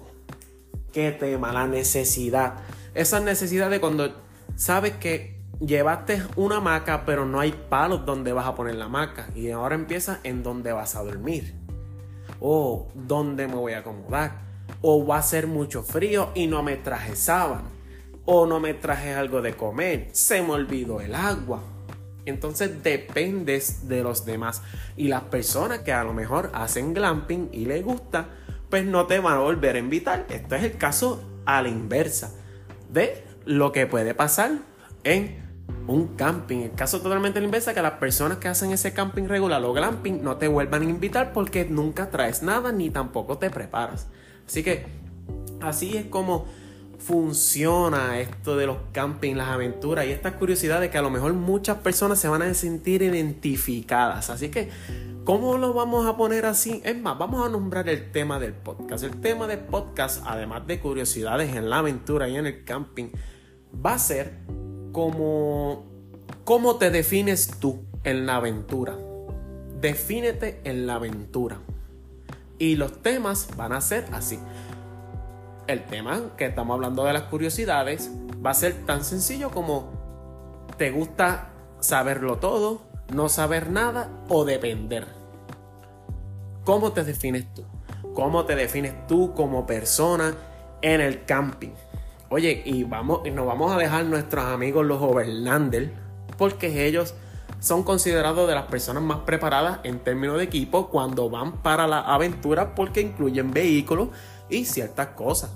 qué 0.93 1.13
tema, 1.13 1.53
la 1.53 1.67
necesidad 1.67 2.55
esa 2.95 3.21
necesidad 3.21 3.71
de 3.71 3.81
cuando 3.81 4.13
sabes 4.57 4.93
que 4.93 5.41
llevaste 5.61 6.23
una 6.37 6.57
hamaca, 6.57 7.05
pero 7.05 7.25
no 7.25 7.39
hay 7.39 7.53
palos 7.53 8.05
donde 8.05 8.33
vas 8.33 8.47
a 8.47 8.55
poner 8.55 8.75
la 8.75 8.87
hamaca. 8.87 9.29
Y 9.35 9.51
ahora 9.51 9.75
empieza 9.75 10.21
en 10.25 10.43
donde 10.43 10.73
vas 10.73 10.97
a 10.97 11.03
dormir. 11.03 11.55
O 12.41 12.89
dónde 12.95 13.47
me 13.47 13.55
voy 13.55 13.75
a 13.75 13.81
acomodar. 13.81 14.41
O 14.83 15.07
va 15.07 15.19
a 15.19 15.23
ser 15.23 15.47
mucho 15.47 15.83
frío 15.83 16.31
y 16.35 16.47
no 16.47 16.63
me 16.63 16.77
traje 16.77 17.15
sábana. 17.15 17.69
O 18.25 18.47
no 18.47 18.61
me 18.61 18.75
traje 18.75 19.15
algo 19.15 19.43
de 19.43 19.55
comer. 19.55 20.09
Se 20.13 20.43
me 20.43 20.53
olvidó 20.53 21.01
el 21.01 21.15
agua. 21.15 21.63
Entonces 22.27 22.83
dependes 22.83 23.89
de 23.89 24.03
los 24.03 24.25
demás. 24.25 24.63
Y 24.97 25.09
las 25.09 25.23
personas 25.23 25.81
que 25.81 25.93
a 25.93 26.05
lo 26.05 26.13
mejor 26.13 26.51
hacen 26.55 26.95
glamping 26.95 27.49
y 27.53 27.67
les 27.67 27.85
gusta, 27.85 28.29
pues 28.69 28.85
no 28.85 29.07
te 29.07 29.19
van 29.21 29.35
a 29.35 29.41
volver 29.41 29.77
a 29.77 29.79
invitar. 29.79 30.27
Esto 30.29 30.55
es 30.55 30.65
el 30.65 30.77
caso 30.77 31.23
a 31.45 31.63
la 31.63 31.69
inversa 31.69 32.40
de 32.93 33.25
lo 33.45 33.73
que 33.73 33.87
puede 33.87 34.15
pasar 34.15 34.53
en 35.05 35.51
un 35.87 36.09
camping. 36.17 36.59
El 36.59 36.73
caso 36.73 37.01
totalmente 37.01 37.43
inversa 37.43 37.75
que 37.75 37.83
las 37.83 37.95
personas 37.95 38.39
que 38.39 38.49
hacen 38.49 38.71
ese 38.73 38.93
camping 38.93 39.25
regular 39.25 39.63
o 39.65 39.73
glamping 39.73 40.23
no 40.23 40.37
te 40.37 40.49
vuelvan 40.49 40.83
a 40.83 40.85
invitar 40.85 41.33
porque 41.33 41.65
nunca 41.65 42.11
traes 42.11 42.43
nada 42.43 42.73
ni 42.73 42.91
tampoco 42.91 43.39
te 43.39 43.51
preparas. 43.51 44.07
Así 44.47 44.63
que 44.63 44.87
así 45.61 45.97
es 45.97 46.07
como 46.07 46.47
funciona 47.01 48.21
esto 48.21 48.57
de 48.57 48.67
los 48.67 48.77
camping, 48.93 49.35
las 49.35 49.49
aventuras 49.49 50.07
y 50.07 50.11
estas 50.11 50.35
curiosidades 50.35 50.91
que 50.91 50.99
a 50.99 51.03
lo 51.03 51.11
mejor 51.11 51.33
muchas 51.33 51.79
personas 51.79 52.21
se 52.21 52.29
van 52.29 52.43
a 52.43 52.55
sentir 52.55 53.03
identificadas. 53.03 54.29
Así 54.31 54.51
que, 54.51 54.69
¿cómo 55.31 55.59
lo 55.59 55.73
vamos 55.73 56.09
a 56.09 56.17
poner 56.17 56.45
así? 56.45 56.83
Es 56.85 56.99
más, 57.01 57.17
vamos 57.17 57.47
a 57.47 57.49
nombrar 57.49 57.89
el 57.89 58.11
tema 58.11 58.41
del 58.41 58.53
podcast. 58.53 59.05
El 59.05 59.21
tema 59.21 59.47
del 59.47 59.61
podcast, 59.61 60.25
además 60.27 60.67
de 60.67 60.81
curiosidades 60.81 61.55
en 61.55 61.71
la 61.71 61.79
aventura 61.79 62.29
y 62.29 62.35
en 62.35 62.47
el 62.47 62.65
camping, 62.65 63.13
va 63.73 63.95
a 63.95 63.99
ser 64.01 64.39
como 64.91 65.87
cómo 66.43 66.79
te 66.79 66.91
defines 66.91 67.49
tú 67.61 67.85
en 68.03 68.27
la 68.27 68.39
aventura. 68.39 68.99
Defínete 69.81 70.63
en 70.65 70.89
la 70.89 70.97
aventura. 70.97 71.61
Y 72.59 72.75
los 72.75 73.01
temas 73.01 73.51
van 73.57 73.73
a 73.73 73.81
ser 73.81 74.07
así. 74.11 74.37
El 75.69 75.85
tema 75.85 76.35
que 76.37 76.47
estamos 76.47 76.75
hablando 76.75 77.05
de 77.05 77.13
las 77.13 77.23
curiosidades 77.23 78.11
va 78.45 78.51
a 78.51 78.55
ser 78.55 78.85
tan 78.85 79.05
sencillo 79.05 79.53
como 79.53 79.93
te 80.77 80.91
gusta 80.91 81.53
saberlo 81.79 82.39
todo, 82.39 82.83
no 83.15 83.29
saber 83.29 83.71
nada 83.71 84.11
o 84.29 84.45
depender. 84.45 85.20
¿Cómo 86.65 86.93
te 86.93 87.05
defines 87.05 87.47
tú? 87.55 87.65
¿Cómo 88.15 88.45
te 88.45 88.55
defines 88.55 89.07
tú 89.07 89.33
como 89.35 89.67
persona 89.67 90.35
en 90.83 91.01
el 91.01 91.25
camping? 91.25 91.71
Oye, 92.29 92.63
y 92.65 92.85
vamos, 92.85 93.23
nos 93.33 93.47
vamos 93.47 93.73
a 93.73 93.79
dejar 93.79 94.05
nuestros 94.05 94.45
amigos 94.45 94.85
los 94.87 95.01
Overlander, 95.01 95.93
porque 96.37 96.87
ellos 96.87 97.15
son 97.61 97.83
considerados 97.83 98.49
de 98.49 98.55
las 98.55 98.67
personas 98.67 99.03
más 99.03 99.19
preparadas 99.21 99.81
en 99.85 99.99
términos 99.99 100.39
de 100.39 100.45
equipo 100.45 100.89
cuando 100.89 101.29
van 101.29 101.63
para 101.63 101.87
la 101.87 102.01
aventura 102.01 102.75
porque 102.75 103.01
incluyen 103.01 103.51
vehículos 103.53 104.09
y 104.49 104.65
ciertas 104.65 105.09
cosas. 105.09 105.51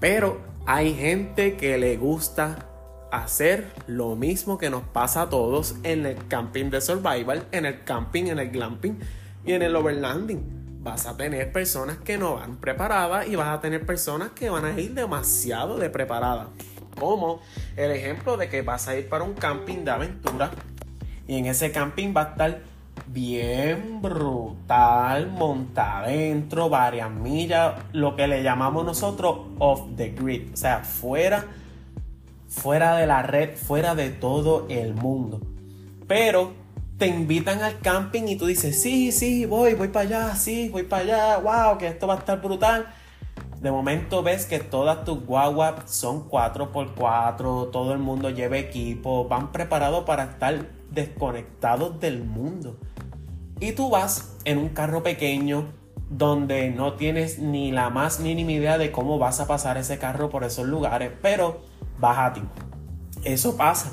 Pero 0.00 0.40
hay 0.66 0.94
gente 0.94 1.56
que 1.56 1.78
le 1.78 1.96
gusta 1.96 2.66
hacer 3.10 3.72
lo 3.86 4.16
mismo 4.16 4.58
que 4.58 4.70
nos 4.70 4.82
pasa 4.82 5.22
a 5.22 5.28
todos 5.30 5.76
en 5.82 6.04
el 6.04 6.26
camping 6.28 6.70
de 6.70 6.80
survival, 6.80 7.46
en 7.52 7.64
el 7.64 7.84
camping, 7.84 8.24
en 8.24 8.38
el 8.38 8.50
glamping 8.50 8.98
y 9.44 9.52
en 9.52 9.62
el 9.62 9.74
overlanding 9.76 10.80
vas 10.80 11.06
a 11.06 11.16
tener 11.16 11.52
personas 11.52 11.98
que 11.98 12.18
no 12.18 12.36
van 12.36 12.56
preparadas 12.56 13.26
y 13.28 13.36
vas 13.36 13.48
a 13.48 13.60
tener 13.60 13.84
personas 13.84 14.30
que 14.30 14.50
van 14.50 14.64
a 14.64 14.78
ir 14.78 14.94
demasiado 14.94 15.76
de 15.76 15.90
preparadas. 15.90 16.48
Como 16.98 17.40
el 17.76 17.90
ejemplo 17.90 18.36
de 18.36 18.48
que 18.48 18.62
vas 18.62 18.88
a 18.88 18.96
ir 18.96 19.08
para 19.08 19.24
un 19.24 19.34
camping 19.34 19.84
de 19.84 19.90
aventura 19.90 20.50
y 21.26 21.36
en 21.36 21.46
ese 21.46 21.70
camping 21.70 22.14
va 22.16 22.22
a 22.22 22.30
estar 22.30 22.60
bien 23.06 24.00
brutal, 24.02 25.28
monta 25.30 25.98
adentro, 25.98 26.68
varias 26.68 27.10
millas, 27.10 27.74
lo 27.92 28.16
que 28.16 28.26
le 28.26 28.42
llamamos 28.42 28.84
nosotros 28.84 29.38
off 29.58 29.82
the 29.96 30.10
grid, 30.10 30.52
o 30.52 30.56
sea, 30.56 30.80
fuera, 30.80 31.46
fuera 32.48 32.96
de 32.96 33.06
la 33.06 33.22
red, 33.22 33.56
fuera 33.56 33.94
de 33.94 34.10
todo 34.10 34.66
el 34.68 34.94
mundo. 34.94 35.40
Pero 36.06 36.52
te 36.98 37.06
invitan 37.06 37.62
al 37.62 37.78
camping 37.78 38.24
y 38.24 38.36
tú 38.36 38.46
dices, 38.46 38.82
sí, 38.82 39.12
sí, 39.12 39.46
voy, 39.46 39.74
voy 39.74 39.88
para 39.88 40.04
allá, 40.06 40.34
sí, 40.34 40.68
voy 40.68 40.82
para 40.82 41.02
allá, 41.02 41.38
wow, 41.38 41.78
que 41.78 41.86
esto 41.86 42.08
va 42.08 42.14
a 42.14 42.18
estar 42.18 42.42
brutal. 42.42 42.86
De 43.60 43.70
momento 43.70 44.22
ves 44.22 44.46
que 44.46 44.58
todas 44.58 45.04
tus 45.04 45.24
guaguas 45.24 45.74
son 45.86 46.28
4x4, 46.28 47.70
todo 47.70 47.92
el 47.92 47.98
mundo 48.00 48.30
lleva 48.30 48.58
equipo, 48.58 49.28
van 49.28 49.52
preparados 49.52 50.04
para 50.04 50.24
estar 50.24 50.66
desconectados 50.90 52.00
del 52.00 52.24
mundo. 52.24 52.76
Y 53.60 53.72
tú 53.72 53.90
vas 53.90 54.36
en 54.44 54.58
un 54.58 54.68
carro 54.70 55.02
pequeño 55.04 55.72
donde 56.10 56.70
no 56.70 56.94
tienes 56.94 57.38
ni 57.38 57.70
la 57.70 57.90
más 57.90 58.18
mínima 58.18 58.52
idea 58.52 58.78
de 58.78 58.90
cómo 58.90 59.18
vas 59.18 59.40
a 59.40 59.46
pasar 59.46 59.76
ese 59.76 59.98
carro 59.98 60.30
por 60.30 60.42
esos 60.42 60.66
lugares, 60.66 61.12
pero 61.22 61.60
vas 62.00 62.18
a 62.18 62.32
ti. 62.32 62.42
Eso 63.24 63.56
pasa 63.56 63.92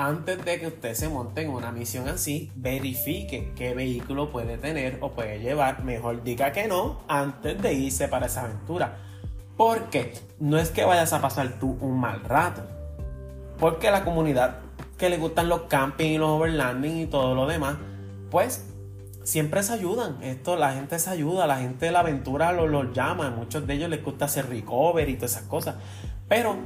antes 0.00 0.42
de 0.46 0.58
que 0.58 0.66
usted 0.68 0.94
se 0.94 1.10
monte 1.10 1.42
en 1.42 1.50
una 1.50 1.72
misión 1.72 2.08
así, 2.08 2.50
verifique 2.54 3.52
qué 3.54 3.74
vehículo 3.74 4.30
puede 4.30 4.56
tener 4.56 4.96
o 5.02 5.10
puede 5.12 5.40
llevar. 5.40 5.84
Mejor 5.84 6.22
diga 6.24 6.52
que 6.52 6.66
no 6.66 7.00
antes 7.06 7.60
de 7.60 7.74
irse 7.74 8.08
para 8.08 8.24
esa 8.24 8.44
aventura. 8.44 8.96
Porque 9.58 10.14
no 10.38 10.56
es 10.56 10.70
que 10.70 10.86
vayas 10.86 11.12
a 11.12 11.20
pasar 11.20 11.58
tú 11.60 11.76
un 11.82 12.00
mal 12.00 12.24
rato. 12.24 12.62
Porque 13.58 13.90
la 13.90 14.02
comunidad 14.02 14.60
que 14.96 15.10
le 15.10 15.18
gustan 15.18 15.50
los 15.50 15.62
camping 15.62 16.12
y 16.12 16.16
los 16.18 16.30
overlanding 16.30 16.96
y 16.96 17.06
todo 17.06 17.34
lo 17.34 17.46
demás, 17.46 17.76
pues 18.30 18.64
siempre 19.22 19.62
se 19.62 19.74
ayudan. 19.74 20.22
Esto, 20.22 20.56
la 20.56 20.72
gente 20.72 20.98
se 20.98 21.10
ayuda, 21.10 21.46
la 21.46 21.58
gente 21.58 21.84
de 21.84 21.92
la 21.92 22.00
aventura 22.00 22.52
los 22.52 22.70
lo 22.70 22.90
llama. 22.90 23.28
muchos 23.28 23.66
de 23.66 23.74
ellos 23.74 23.90
les 23.90 24.02
gusta 24.02 24.24
hacer 24.24 24.48
recovery 24.48 25.12
y 25.12 25.16
todas 25.16 25.32
esas 25.32 25.44
cosas. 25.44 25.74
Pero 26.26 26.56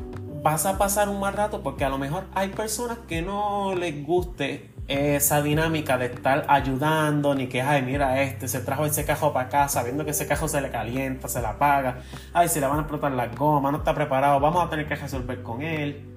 vas 0.45 0.67
a 0.67 0.77
pasar 0.77 1.09
un 1.09 1.21
mal 1.21 1.33
rato 1.33 1.63
porque 1.63 1.87
a 1.87 1.89
lo 1.89 1.97
mejor 1.97 2.25
hay 2.35 2.51
personas 2.51 2.99
que 3.09 3.23
no 3.23 3.75
les 3.75 4.07
guste 4.07 4.69
esa 4.89 5.41
dinámica 5.41 5.97
de 5.97 6.05
estar 6.05 6.45
ayudando, 6.49 7.35
ni 7.35 7.47
que, 7.47 7.63
ay, 7.63 7.81
mira, 7.81 8.21
este 8.21 8.47
se 8.47 8.61
trajo 8.61 8.85
ese 8.85 9.07
cajo 9.07 9.33
para 9.33 9.47
acá, 9.47 9.69
sabiendo 9.69 10.05
que 10.05 10.11
ese 10.11 10.27
cajo 10.27 10.47
se 10.47 10.61
le 10.61 10.71
calienta, 10.71 11.29
se 11.29 11.41
le 11.41 11.47
apaga, 11.47 12.03
ay, 12.35 12.49
se 12.49 12.61
le 12.61 12.67
van 12.67 12.77
a 12.77 12.81
explotar 12.83 13.13
las 13.13 13.35
gomas, 13.35 13.73
no 13.73 13.79
está 13.79 13.95
preparado, 13.95 14.39
vamos 14.39 14.63
a 14.63 14.69
tener 14.69 14.87
que 14.87 14.97
resolver 14.97 15.43
con 15.43 15.63
él. 15.63 16.15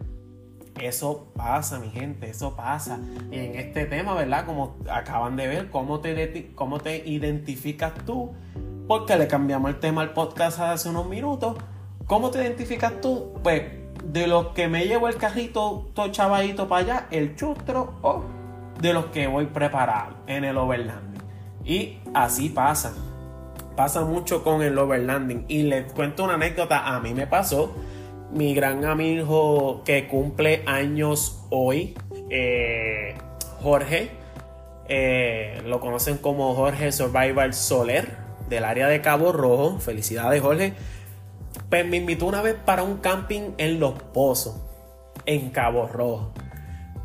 Eso 0.78 1.32
pasa, 1.34 1.80
mi 1.80 1.90
gente, 1.90 2.30
eso 2.30 2.54
pasa. 2.54 3.00
Y 3.32 3.40
en 3.40 3.56
este 3.56 3.86
tema, 3.86 4.14
¿verdad? 4.14 4.46
Como 4.46 4.76
acaban 4.92 5.38
de 5.38 5.48
ver, 5.48 5.70
cómo 5.70 6.02
te, 6.02 6.52
cómo 6.54 6.80
te 6.82 6.98
identificas 7.08 7.94
tú, 8.06 8.34
porque 8.90 9.16
le 9.16 9.28
cambiamos 9.28 9.70
el 9.70 9.80
tema 9.80 10.02
al 10.02 10.12
podcast 10.12 10.60
hace 10.60 10.90
unos 10.90 11.08
minutos. 11.08 11.56
¿Cómo 12.08 12.30
te 12.30 12.40
identificas 12.40 13.00
tú? 13.02 13.34
Pues 13.42 13.87
de 14.08 14.26
los 14.26 14.48
que 14.48 14.68
me 14.68 14.86
llevo 14.86 15.10
el 15.10 15.18
carrito 15.18 15.90
todo 15.94 16.08
chavadito 16.10 16.68
para 16.68 16.82
allá, 16.82 17.08
el 17.12 17.36
chustro, 17.36 17.94
o 18.02 18.24
de 18.80 18.94
los 18.94 19.08
que 19.08 19.28
voy 19.28 19.48
preparado 19.48 20.16
en 20.28 20.46
el 20.46 20.58
overlanding. 20.58 21.22
Y 21.66 22.00
así 22.14 22.50
pasa. 22.50 22.94
Pasa 23.76 24.06
mucho 24.06 24.44
con 24.44 24.62
el 24.62 24.78
overlanding. 24.78 25.46
Y 25.48 25.64
les 25.64 25.92
cuento 25.92 26.24
una 26.24 26.36
anécdota. 26.36 26.96
A 26.96 27.00
mí 27.00 27.14
me 27.14 27.28
pasó. 27.28 27.76
Mi 28.32 28.54
gran 28.54 28.86
amigo 28.86 29.84
que 29.84 30.08
cumple 30.08 30.64
años 30.66 31.46
hoy, 31.50 31.96
eh, 32.30 33.16
Jorge, 33.62 34.12
eh, 34.88 35.62
lo 35.66 35.80
conocen 35.80 36.18
como 36.18 36.54
Jorge 36.56 36.92
Survival 36.92 37.54
Soler, 37.54 38.18
del 38.50 38.64
área 38.64 38.88
de 38.88 39.02
Cabo 39.02 39.32
Rojo. 39.32 39.80
Felicidades, 39.80 40.42
Jorge 40.42 40.74
pues 41.70 41.86
me 41.86 41.98
invitó 41.98 42.26
una 42.26 42.42
vez 42.42 42.56
para 42.56 42.84
un 42.84 42.98
camping 42.98 43.52
en 43.58 43.80
Los 43.80 43.94
Pozos, 44.14 44.56
en 45.26 45.50
Cabo 45.50 45.88
Rojo. 45.88 46.32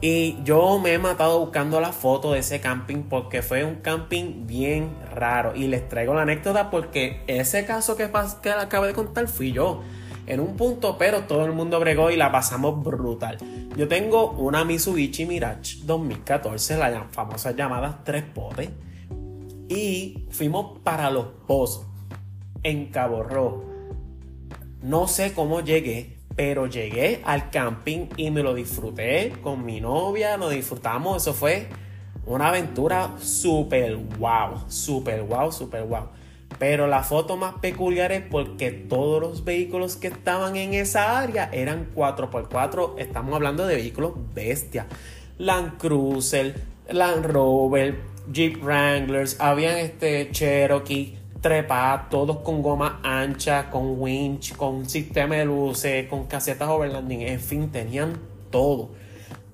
Y 0.00 0.42
yo 0.42 0.80
me 0.80 0.94
he 0.94 0.98
matado 0.98 1.38
buscando 1.38 1.80
la 1.80 1.92
foto 1.92 2.32
de 2.32 2.40
ese 2.40 2.60
camping 2.60 3.04
porque 3.04 3.40
fue 3.40 3.64
un 3.64 3.76
camping 3.76 4.48
bien 4.48 4.96
raro. 5.14 5.54
Y 5.54 5.68
les 5.68 5.88
traigo 5.88 6.12
la 6.12 6.22
anécdota 6.22 6.70
porque 6.70 7.22
ese 7.28 7.64
caso 7.64 7.96
que, 7.96 8.10
que 8.42 8.50
acabo 8.50 8.84
de 8.84 8.94
contar 8.94 9.28
fui 9.28 9.52
yo. 9.52 9.80
En 10.26 10.40
un 10.40 10.56
punto, 10.56 10.98
pero 10.98 11.22
todo 11.22 11.44
el 11.46 11.52
mundo 11.52 11.78
bregó 11.78 12.10
y 12.10 12.16
la 12.16 12.32
pasamos 12.32 12.82
brutal. 12.82 13.38
Yo 13.76 13.86
tengo 13.86 14.32
una 14.32 14.64
Mitsubishi 14.64 15.24
Mirage 15.24 15.78
2014, 15.84 16.78
la 16.78 17.06
famosa 17.10 17.52
llamada 17.52 18.00
tres 18.04 18.24
potes. 18.24 18.70
Y 19.68 20.26
fuimos 20.30 20.78
para 20.80 21.10
los 21.10 21.26
pozos 21.46 21.86
en 22.64 22.86
Cabo 22.86 23.22
Rojo. 23.22 23.71
No 24.82 25.06
sé 25.06 25.32
cómo 25.32 25.60
llegué, 25.60 26.16
pero 26.34 26.66
llegué 26.66 27.20
al 27.24 27.50
camping 27.50 28.08
y 28.16 28.32
me 28.32 28.42
lo 28.42 28.52
disfruté 28.52 29.32
con 29.42 29.64
mi 29.64 29.80
novia, 29.80 30.36
lo 30.36 30.48
disfrutamos, 30.48 31.22
eso 31.22 31.34
fue 31.34 31.68
una 32.26 32.48
aventura 32.48 33.14
súper 33.20 33.96
wow, 33.96 34.64
súper 34.68 35.22
wow, 35.22 35.52
súper 35.52 35.84
wow. 35.84 36.08
Pero 36.58 36.86
la 36.86 37.02
foto 37.02 37.36
más 37.36 37.54
peculiar 37.60 38.12
es 38.12 38.22
porque 38.22 38.70
todos 38.72 39.20
los 39.20 39.44
vehículos 39.44 39.96
que 39.96 40.08
estaban 40.08 40.56
en 40.56 40.74
esa 40.74 41.18
área 41.18 41.48
eran 41.52 41.88
4x4. 41.94 42.94
Estamos 42.98 43.34
hablando 43.34 43.66
de 43.66 43.76
vehículos 43.76 44.12
bestia. 44.34 44.86
Land 45.38 45.78
Cruiser, 45.78 46.54
Land 46.90 47.26
Rover, 47.26 48.00
Jeep 48.30 48.62
Wranglers, 48.62 49.40
habían 49.40 49.76
este 49.78 50.30
Cherokee, 50.30 51.18
trepa, 51.42 52.06
todos 52.08 52.38
con 52.38 52.62
goma 52.62 53.00
ancha, 53.02 53.68
con 53.68 54.00
winch, 54.00 54.56
con 54.56 54.88
sistema 54.88 55.34
de 55.34 55.44
luces, 55.44 56.08
con 56.08 56.26
casetas 56.26 56.68
overlanding, 56.68 57.22
en 57.22 57.40
fin, 57.40 57.70
tenían 57.70 58.18
todo, 58.50 58.90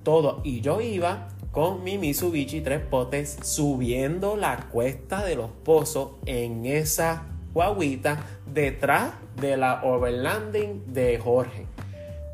todo. 0.03 0.39
Y 0.43 0.61
yo 0.61 0.79
iba 0.79 1.29
con 1.51 1.83
mi 1.83 1.97
Mitsubishi 1.97 2.61
tres 2.61 2.79
potes 2.79 3.37
subiendo 3.41 4.37
la 4.37 4.69
cuesta 4.69 5.25
de 5.25 5.35
los 5.35 5.49
pozos 5.49 6.11
en 6.27 6.67
esa 6.67 7.25
guaguita 7.53 8.23
detrás 8.45 9.13
de 9.41 9.57
la 9.57 9.81
overlanding 9.83 10.93
de 10.93 11.17
Jorge. 11.17 11.65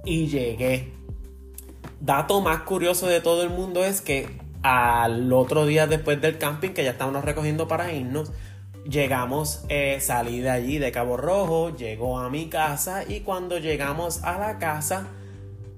Y 0.03 0.27
llegué. 0.27 0.91
Dato 2.01 2.41
más 2.41 2.59
curioso 2.63 3.07
de 3.07 3.21
todo 3.21 3.41
el 3.41 3.49
mundo 3.49 3.85
es 3.85 4.01
que 4.01 4.27
al 4.61 5.31
otro 5.31 5.65
día 5.65 5.87
después 5.87 6.19
del 6.21 6.37
camping, 6.37 6.71
que 6.71 6.83
ya 6.83 6.91
estábamos 6.91 7.23
recogiendo 7.23 7.67
para 7.67 7.93
irnos, 7.93 8.31
llegamos, 8.87 9.65
eh, 9.69 9.97
salí 9.99 10.39
de 10.39 10.49
allí 10.49 10.77
de 10.77 10.91
Cabo 10.91 11.17
Rojo, 11.17 11.75
llegó 11.75 12.19
a 12.19 12.29
mi 12.29 12.47
casa 12.47 13.03
y 13.07 13.21
cuando 13.21 13.57
llegamos 13.57 14.23
a 14.23 14.37
la 14.37 14.57
casa, 14.59 15.07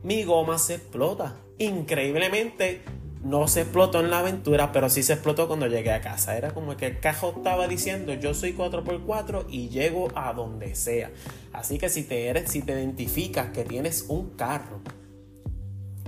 mi 0.03 0.23
goma 0.23 0.59
se 0.59 0.75
explota. 0.75 1.35
Increíblemente, 1.57 2.81
no 3.23 3.47
se 3.47 3.61
explotó 3.61 3.99
en 3.99 4.11
la 4.11 4.19
aventura, 4.19 4.71
pero 4.71 4.89
sí 4.89 5.03
se 5.03 5.13
explotó 5.13 5.47
cuando 5.47 5.67
llegué 5.67 5.91
a 5.91 6.01
casa. 6.01 6.37
Era 6.37 6.53
como 6.53 6.77
que 6.77 6.85
el 6.87 6.99
cajo 6.99 7.33
estaba 7.37 7.67
diciendo, 7.67 8.13
yo 8.13 8.33
soy 8.33 8.53
4x4 8.53 9.45
y 9.49 9.69
llego 9.69 10.09
a 10.15 10.33
donde 10.33 10.75
sea. 10.75 11.11
Así 11.53 11.77
que 11.77 11.89
si 11.89 12.03
te 12.03 12.27
eres, 12.27 12.51
si 12.51 12.61
te 12.61 12.73
identificas 12.73 13.49
que 13.49 13.63
tienes 13.63 14.05
un 14.07 14.31
carro 14.35 14.81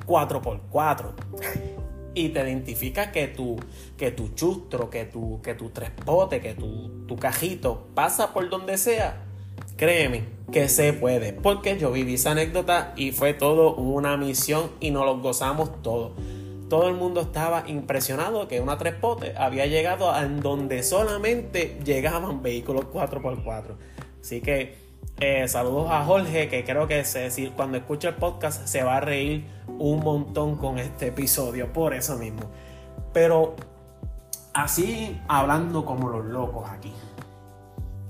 4x4 0.05 1.88
y 2.25 2.29
te 2.29 2.41
identifica 2.41 3.11
que 3.11 3.27
tu, 3.27 3.57
que 3.97 4.11
tu 4.11 4.29
chustro, 4.29 4.89
que 4.89 5.05
tu, 5.05 5.41
que 5.41 5.53
tu 5.55 5.69
trespote, 5.69 6.41
que 6.41 6.53
tu, 6.53 7.05
tu 7.07 7.15
cajito 7.15 7.87
pasa 7.95 8.33
por 8.33 8.49
donde 8.49 8.77
sea, 8.77 9.23
créeme 9.77 10.23
que 10.51 10.67
se 10.67 10.93
puede. 10.93 11.33
Porque 11.33 11.77
yo 11.77 11.91
viví 11.91 12.15
esa 12.15 12.31
anécdota 12.31 12.93
y 12.97 13.11
fue 13.11 13.33
todo 13.33 13.75
una 13.75 14.17
misión 14.17 14.71
y 14.79 14.91
nos 14.91 15.05
lo 15.05 15.19
gozamos 15.19 15.81
todo. 15.81 16.13
Todo 16.69 16.87
el 16.89 16.95
mundo 16.95 17.21
estaba 17.21 17.63
impresionado 17.67 18.47
que 18.47 18.59
una 18.59 18.77
trespote 18.77 19.33
había 19.37 19.65
llegado 19.65 20.11
a 20.11 20.23
donde 20.25 20.83
solamente 20.83 21.79
llegaban 21.83 22.43
vehículos 22.43 22.85
4x4. 22.93 23.75
Así 24.21 24.41
que 24.41 24.88
eh, 25.21 25.47
saludos 25.47 25.91
a 25.91 26.05
Jorge, 26.05 26.47
que 26.47 26.63
creo 26.63 26.87
que 26.87 27.01
es 27.01 27.13
decir, 27.13 27.51
cuando 27.51 27.77
escuche 27.77 28.07
el 28.07 28.15
podcast 28.15 28.65
se 28.65 28.83
va 28.83 28.97
a 28.97 28.99
reír 29.01 29.47
un 29.67 29.99
montón 29.99 30.55
con 30.55 30.79
este 30.79 31.07
episodio, 31.07 31.73
por 31.73 31.93
eso 31.93 32.17
mismo. 32.17 32.43
Pero 33.11 33.55
así 34.53 35.19
hablando 35.27 35.85
como 35.85 36.09
los 36.09 36.25
locos 36.25 36.69
aquí. 36.69 36.93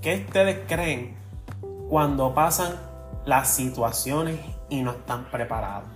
¿Qué 0.02 0.24
ustedes 0.28 0.68
creen 0.68 1.18
cuando 1.90 2.34
pasan 2.34 2.74
las 3.26 3.50
situaciones 3.50 4.40
y 4.70 4.82
no 4.84 4.92
están 4.92 5.26
preparados? 5.32 5.90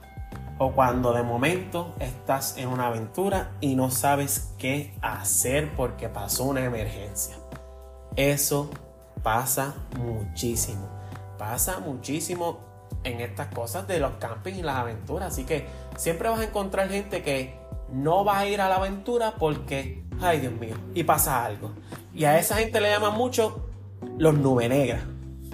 O 0.57 0.71
cuando 0.71 1.13
de 1.13 1.23
momento 1.23 1.93
estás 1.99 2.57
en 2.57 2.69
una 2.69 2.87
aventura 2.87 3.51
y 3.59 3.75
no 3.75 3.91
sabes 3.91 4.53
qué 4.57 4.93
hacer 5.01 5.73
porque 5.75 6.09
pasó 6.09 6.45
una 6.45 6.63
emergencia. 6.63 7.35
Eso 8.15 8.69
pasa 9.23 9.73
muchísimo 9.97 10.92
pasa 11.43 11.81
muchísimo 11.81 12.59
en 13.03 13.19
estas 13.19 13.47
cosas 13.47 13.85
de 13.85 13.99
los 13.99 14.13
campings 14.13 14.59
y 14.59 14.61
las 14.61 14.77
aventuras. 14.77 15.33
Así 15.33 15.43
que 15.43 15.67
siempre 15.97 16.29
vas 16.29 16.39
a 16.39 16.45
encontrar 16.45 16.87
gente 16.87 17.21
que 17.21 17.59
no 17.91 18.23
va 18.23 18.39
a 18.39 18.47
ir 18.47 18.61
a 18.61 18.69
la 18.69 18.75
aventura 18.75 19.33
porque, 19.37 20.05
ay 20.21 20.39
Dios 20.39 20.53
mío, 20.53 20.75
y 20.93 21.03
pasa 21.03 21.43
algo. 21.43 21.71
Y 22.13 22.23
a 22.23 22.39
esa 22.39 22.55
gente 22.55 22.79
le 22.79 22.89
llaman 22.89 23.15
mucho 23.17 23.67
los 24.17 24.35
nube 24.35 24.69
negras. 24.69 25.03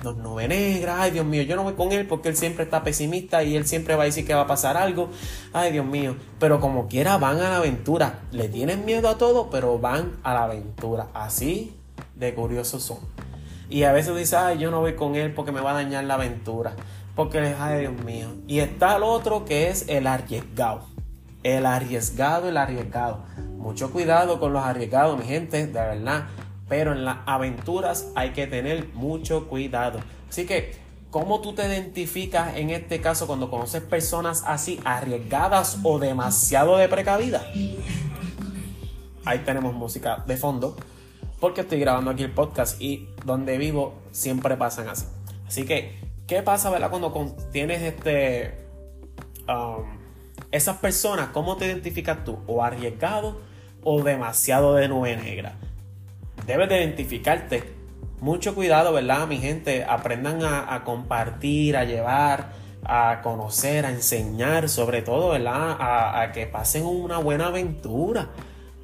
Los 0.04 0.16
nube 0.18 0.48
negras, 0.48 0.98
ay 1.00 1.10
Dios 1.10 1.26
mío, 1.26 1.42
yo 1.42 1.56
no 1.56 1.64
voy 1.64 1.74
con 1.74 1.92
él 1.92 2.06
porque 2.06 2.30
él 2.30 2.38
siempre 2.38 2.66
está 2.66 2.84
pesimista 2.84 3.44
y 3.44 3.56
él 3.56 3.66
siempre 3.66 3.96
va 3.96 4.04
a 4.04 4.06
decir 4.06 4.28
que 4.28 4.36
va 4.36 4.42
a 4.42 4.48
pasar 4.48 4.78
algo. 4.78 5.10
Ay 5.54 5.72
Dios 5.72 5.88
mío, 5.88 6.16
pero 6.40 6.60
como 6.60 6.88
quiera 6.88 7.18
van 7.18 7.38
a 7.38 7.50
la 7.50 7.58
aventura. 7.58 8.20
Le 8.32 8.48
tienen 8.48 8.86
miedo 8.86 9.10
a 9.10 9.18
todo, 9.18 9.50
pero 9.50 9.80
van 9.80 10.20
a 10.22 10.36
la 10.36 10.44
aventura. 10.44 11.08
Así 11.16 11.76
de 12.16 12.36
curiosos 12.36 12.84
son. 12.84 13.00
Y 13.70 13.84
a 13.84 13.92
veces 13.92 14.16
dice, 14.16 14.36
ay, 14.36 14.58
yo 14.58 14.72
no 14.72 14.80
voy 14.80 14.96
con 14.96 15.16
él 15.16 15.34
porque 15.34 15.52
me 15.52 15.62
va 15.62 15.72
a 15.72 15.76
dañar 15.76 16.04
la 16.06 16.16
aventura. 16.16 16.74
Porque, 17.16 17.56
ay, 17.60 17.82
Dios 17.82 18.04
mío. 18.04 18.30
Y 18.48 18.60
está 18.60 18.98
el 18.98 19.04
otro 19.04 19.46
que 19.46 19.70
es 19.70 19.86
el 19.88 20.08
arriesgado. 20.08 20.86
El 21.44 21.66
arriesgado, 21.68 22.50
el 22.50 22.58
arriesgado. 22.58 23.24
Mucho 23.58 23.92
cuidado 23.92 24.40
con 24.40 24.54
los 24.54 24.64
arriesgados, 24.64 25.20
mi 25.20 25.26
gente, 25.26 25.68
de 25.68 25.74
verdad. 25.74 26.26
Pero 26.68 26.94
en 26.94 27.06
las 27.06 27.18
aventuras 27.28 28.08
hay 28.16 28.32
que 28.32 28.48
tener 28.48 28.90
mucho 28.94 29.48
cuidado. 29.48 30.00
Así 30.28 30.46
que, 30.48 30.76
¿cómo 31.12 31.40
tú 31.42 31.54
te 31.54 31.68
identificas 31.68 32.56
en 32.56 32.72
este 32.72 33.02
caso 33.02 33.28
cuando 33.28 33.52
conoces 33.52 33.84
personas 33.84 34.44
así 34.48 34.80
arriesgadas 34.84 35.80
o 35.84 36.00
demasiado 36.00 36.78
de 36.78 36.90
precavida? 36.90 37.46
Ahí 39.26 39.40
tenemos 39.40 39.76
música 39.76 40.24
de 40.26 40.38
fondo 40.38 40.76
porque 41.40 41.62
estoy 41.62 41.80
grabando 41.80 42.12
aquí 42.12 42.24
el 42.24 42.32
podcast 42.32 42.82
y 42.82 43.10
donde 43.26 43.58
vivo 43.58 43.94
siempre 44.12 44.58
pasan 44.58 44.90
así. 44.90 45.06
Así 45.48 45.66
que, 45.66 45.98
¿qué 46.28 46.42
pasa, 46.42 46.70
verdad? 46.70 46.90
Cuando 46.90 47.12
tienes 47.52 47.82
este... 47.82 48.66
Um, 49.48 50.00
esas 50.52 50.78
personas, 50.78 51.30
¿cómo 51.30 51.58
te 51.58 51.66
identificas 51.66 52.24
tú? 52.24 52.40
¿O 52.48 52.64
arriesgado 52.64 53.40
o 53.84 54.02
demasiado 54.04 54.76
de 54.76 54.88
nube 54.88 55.16
negra? 55.16 55.56
Debes 56.48 56.70
de 56.70 56.84
identificarte. 56.84 57.64
Mucho 58.20 58.56
cuidado, 58.56 58.92
¿verdad? 58.92 59.28
Mi 59.28 59.38
gente, 59.38 59.86
aprendan 59.86 60.44
a, 60.44 60.84
compartir, 60.84 61.78
a 61.78 61.86
llevar, 61.86 62.52
a 62.84 63.22
conocer, 63.22 63.86
a 63.86 63.92
enseñar, 63.92 64.70
sobre 64.70 65.02
todo, 65.04 65.30
¿verdad? 65.30 65.78
A, 65.80 66.22
a 66.22 66.32
que 66.32 66.48
pasen 66.48 66.86
una 66.86 67.20
buena 67.20 67.48
aventura. 67.48 68.30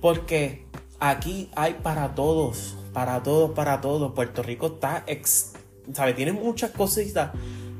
Porque 0.01 0.65
aquí 0.99 1.49
hay 1.55 1.73
para 1.73 2.15
todos, 2.15 2.75
para 2.93 3.23
todos, 3.23 3.51
para 3.51 3.81
todos. 3.81 4.13
Puerto 4.13 4.43
Rico 4.43 4.67
está, 4.67 5.03
ex, 5.07 5.53
¿sabe? 5.93 6.13
Tiene 6.13 6.33
muchas 6.33 6.71
cositas 6.71 7.31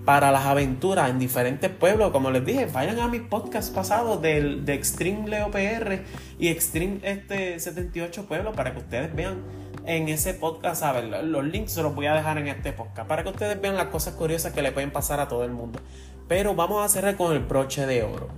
para 0.05 0.31
las 0.31 0.45
aventuras 0.45 1.09
en 1.09 1.19
diferentes 1.19 1.69
pueblos. 1.69 2.11
Como 2.11 2.29
les 2.31 2.45
dije, 2.45 2.67
vayan 2.67 2.99
a 2.99 3.07
mis 3.07 3.21
podcasts 3.21 3.71
pasados 3.71 4.21
del, 4.21 4.63
de 4.63 4.75
Extreme 4.75 5.27
Leo 5.27 5.49
PR 5.51 6.03
y 6.39 6.49
Extreme 6.49 6.99
este 7.03 7.59
78 7.59 8.25
Pueblos 8.25 8.55
para 8.55 8.73
que 8.73 8.79
ustedes 8.79 9.13
vean 9.15 9.43
en 9.85 10.09
ese 10.09 10.33
podcast, 10.33 10.81
¿saben? 10.81 11.31
Los 11.31 11.43
links 11.45 11.73
se 11.73 11.83
los 11.83 11.93
voy 11.93 12.05
a 12.05 12.13
dejar 12.13 12.37
en 12.37 12.47
este 12.47 12.71
podcast 12.71 13.07
para 13.07 13.23
que 13.23 13.29
ustedes 13.29 13.59
vean 13.59 13.75
las 13.75 13.87
cosas 13.87 14.13
curiosas 14.13 14.53
que 14.53 14.61
le 14.61 14.71
pueden 14.71 14.91
pasar 14.91 15.19
a 15.19 15.27
todo 15.27 15.43
el 15.43 15.51
mundo. 15.51 15.79
Pero 16.27 16.55
vamos 16.55 16.83
a 16.83 16.89
cerrar 16.89 17.17
con 17.17 17.33
el 17.33 17.39
broche 17.39 17.85
de 17.85 18.03
oro. 18.03 18.29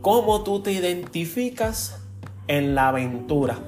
¿Cómo 0.00 0.42
tú 0.44 0.60
te 0.60 0.72
identificas 0.72 2.03
en 2.48 2.74
la 2.74 2.88
aventura. 2.88 3.58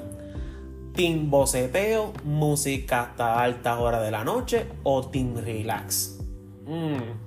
Team 0.95 1.31
boceteo, 1.31 2.13
música 2.25 3.03
hasta 3.03 3.43
altas 3.43 3.79
horas 3.79 4.03
de 4.03 4.11
la 4.11 4.25
noche 4.25 4.67
o 4.83 5.07
team 5.07 5.37
relax. 5.37 6.19
Mm, 6.67 7.27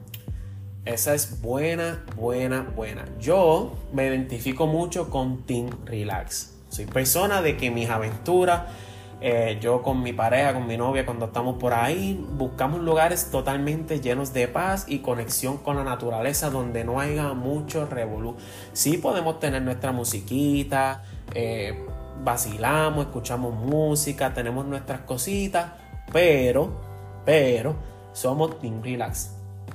esa 0.86 1.14
es 1.14 1.42
buena, 1.42 2.04
buena, 2.16 2.62
buena. 2.76 3.06
Yo 3.20 3.76
me 3.94 4.08
identifico 4.08 4.66
mucho 4.66 5.10
con 5.10 5.44
team 5.44 5.70
relax. 5.86 6.56
Soy 6.70 6.86
persona 6.86 7.42
de 7.42 7.58
que 7.58 7.72
mis 7.72 7.90
aventuras, 7.90 8.64
eh, 9.22 9.58
yo 9.62 9.82
con 9.82 10.02
mi 10.02 10.14
pareja, 10.14 10.54
con 10.54 10.66
mi 10.66 10.78
novia, 10.78 11.06
cuando 11.06 11.26
estamos 11.26 11.58
por 11.58 11.74
ahí, 11.74 12.26
buscamos 12.32 12.80
lugares 12.80 13.30
totalmente 13.32 14.00
llenos 14.00 14.32
de 14.32 14.48
paz 14.48 14.86
y 14.88 15.00
conexión 15.00 15.58
con 15.58 15.76
la 15.76 15.84
naturaleza 15.84 16.50
donde 16.50 16.86
no 16.86 17.00
haya 17.00 17.34
mucho 17.34 17.86
revolú. 17.86 18.38
Sí 18.72 18.98
podemos 18.98 19.40
tener 19.40 19.62
nuestra 19.62 19.92
musiquita, 19.92 21.04
eh, 21.36 21.86
vacilamos, 22.24 23.08
escuchamos 23.08 23.54
música, 23.54 24.34
tenemos 24.34 24.66
nuestras 24.66 25.02
cositas, 25.02 25.74
pero, 26.14 26.72
pero, 27.26 27.76
somos 28.14 28.60
Team 28.60 28.82
Relax. 28.82 29.32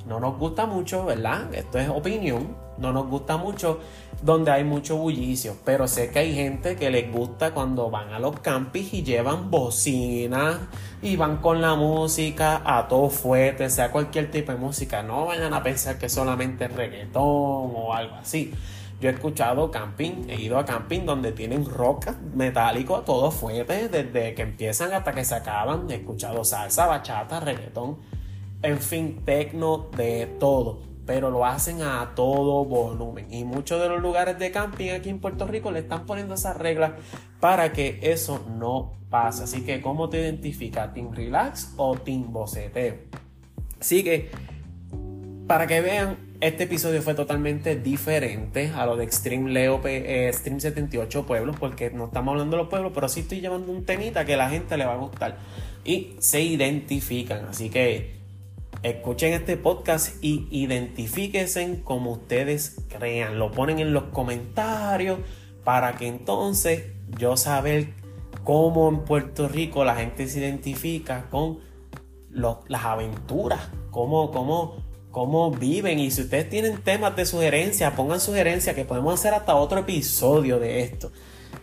No 0.06 0.20
nos 0.20 0.38
gusta 0.38 0.66
mucho, 0.66 1.04
¿verdad? 1.04 1.52
Esto 1.52 1.78
es 1.78 1.88
opinión. 1.88 2.63
No 2.78 2.92
nos 2.92 3.06
gusta 3.06 3.36
mucho 3.36 3.80
donde 4.22 4.50
hay 4.50 4.64
mucho 4.64 4.96
bullicio. 4.96 5.56
Pero 5.64 5.86
sé 5.86 6.10
que 6.10 6.20
hay 6.20 6.34
gente 6.34 6.76
que 6.76 6.90
les 6.90 7.10
gusta 7.12 7.52
cuando 7.52 7.90
van 7.90 8.12
a 8.12 8.18
los 8.18 8.40
campings 8.40 8.94
y 8.94 9.02
llevan 9.02 9.50
bocinas 9.50 10.58
y 11.02 11.16
van 11.16 11.38
con 11.38 11.60
la 11.60 11.74
música 11.74 12.62
a 12.64 12.88
todo 12.88 13.10
fuerte, 13.10 13.68
sea 13.70 13.90
cualquier 13.90 14.30
tipo 14.30 14.52
de 14.52 14.58
música. 14.58 15.02
No 15.02 15.26
vayan 15.26 15.52
a 15.52 15.62
pensar 15.62 15.98
que 15.98 16.08
solamente 16.08 16.68
reggaetón 16.68 17.22
o 17.22 17.94
algo 17.94 18.16
así. 18.16 18.52
Yo 19.00 19.10
he 19.10 19.12
escuchado 19.12 19.70
camping, 19.70 20.30
he 20.30 20.40
ido 20.40 20.56
a 20.56 20.64
camping 20.64 21.04
donde 21.04 21.32
tienen 21.32 21.66
rocas 21.66 22.16
metálicos, 22.34 23.04
todo 23.04 23.30
fuerte, 23.30 23.88
desde 23.88 24.34
que 24.34 24.42
empiezan 24.42 24.92
hasta 24.92 25.12
que 25.12 25.24
se 25.24 25.34
acaban. 25.34 25.90
He 25.90 25.96
escuchado 25.96 26.44
salsa, 26.44 26.86
bachata, 26.86 27.40
reggaetón, 27.40 27.98
en 28.62 28.78
fin, 28.78 29.20
tecno, 29.26 29.88
de 29.96 30.26
todo. 30.38 30.93
Pero 31.06 31.30
lo 31.30 31.44
hacen 31.44 31.82
a 31.82 32.12
todo 32.14 32.64
volumen. 32.64 33.32
Y 33.32 33.44
muchos 33.44 33.80
de 33.80 33.88
los 33.88 34.00
lugares 34.00 34.38
de 34.38 34.50
camping 34.50 34.90
aquí 34.90 35.10
en 35.10 35.20
Puerto 35.20 35.46
Rico 35.46 35.70
le 35.70 35.80
están 35.80 36.06
poniendo 36.06 36.34
esas 36.34 36.56
reglas 36.56 36.92
para 37.40 37.72
que 37.72 37.98
eso 38.02 38.44
no 38.56 38.92
pase. 39.10 39.44
Así 39.44 39.62
que, 39.62 39.82
¿cómo 39.82 40.08
te 40.08 40.20
identifica? 40.20 40.92
¿Team 40.92 41.12
Relax 41.12 41.74
o 41.76 41.96
Team 41.96 42.32
Boceteo? 42.32 42.96
Así 43.80 44.02
que, 44.02 44.30
para 45.46 45.66
que 45.66 45.80
vean 45.82 46.16
este 46.40 46.64
episodio 46.64 47.00
fue 47.00 47.14
totalmente 47.14 47.76
diferente 47.76 48.70
a 48.74 48.84
lo 48.86 48.96
de 48.96 49.04
Extreme 49.04 49.50
Leo 49.50 49.80
eh, 49.84 50.28
Extreme 50.28 50.60
78 50.60 51.26
Pueblos, 51.26 51.56
porque 51.58 51.90
no 51.90 52.06
estamos 52.06 52.32
hablando 52.32 52.56
de 52.56 52.62
los 52.62 52.70
pueblos, 52.70 52.92
pero 52.94 53.08
sí 53.08 53.20
estoy 53.20 53.40
llevando 53.40 53.72
un 53.72 53.84
temita 53.84 54.24
que 54.24 54.34
a 54.34 54.36
la 54.36 54.50
gente 54.50 54.76
le 54.76 54.84
va 54.84 54.94
a 54.94 54.96
gustar 54.96 55.38
y 55.84 56.16
se 56.18 56.42
identifican. 56.42 57.46
Así 57.46 57.70
que 57.70 58.13
escuchen 58.84 59.32
este 59.32 59.56
podcast 59.56 60.22
y 60.22 60.46
identifíquense 60.50 61.80
como 61.82 62.12
ustedes 62.12 62.76
crean. 62.88 63.38
Lo 63.38 63.50
ponen 63.50 63.80
en 63.80 63.92
los 63.92 64.04
comentarios 64.04 65.18
para 65.64 65.96
que 65.96 66.06
entonces 66.06 66.84
yo 67.18 67.36
saber 67.36 67.94
cómo 68.44 68.88
en 68.88 69.00
Puerto 69.00 69.48
Rico 69.48 69.84
la 69.84 69.96
gente 69.96 70.28
se 70.28 70.38
identifica 70.38 71.28
con 71.30 71.60
las 72.30 72.84
aventuras, 72.84 73.70
cómo, 73.90 74.30
cómo 74.30 74.84
cómo 75.14 75.50
viven. 75.52 76.00
Y 76.00 76.10
si 76.10 76.22
ustedes 76.22 76.50
tienen 76.50 76.82
temas 76.82 77.16
de 77.16 77.24
sugerencia, 77.24 77.94
pongan 77.94 78.20
sugerencia 78.20 78.74
que 78.74 78.84
podemos 78.84 79.14
hacer 79.14 79.32
hasta 79.32 79.54
otro 79.54 79.78
episodio 79.78 80.58
de 80.58 80.80
esto. 80.80 81.10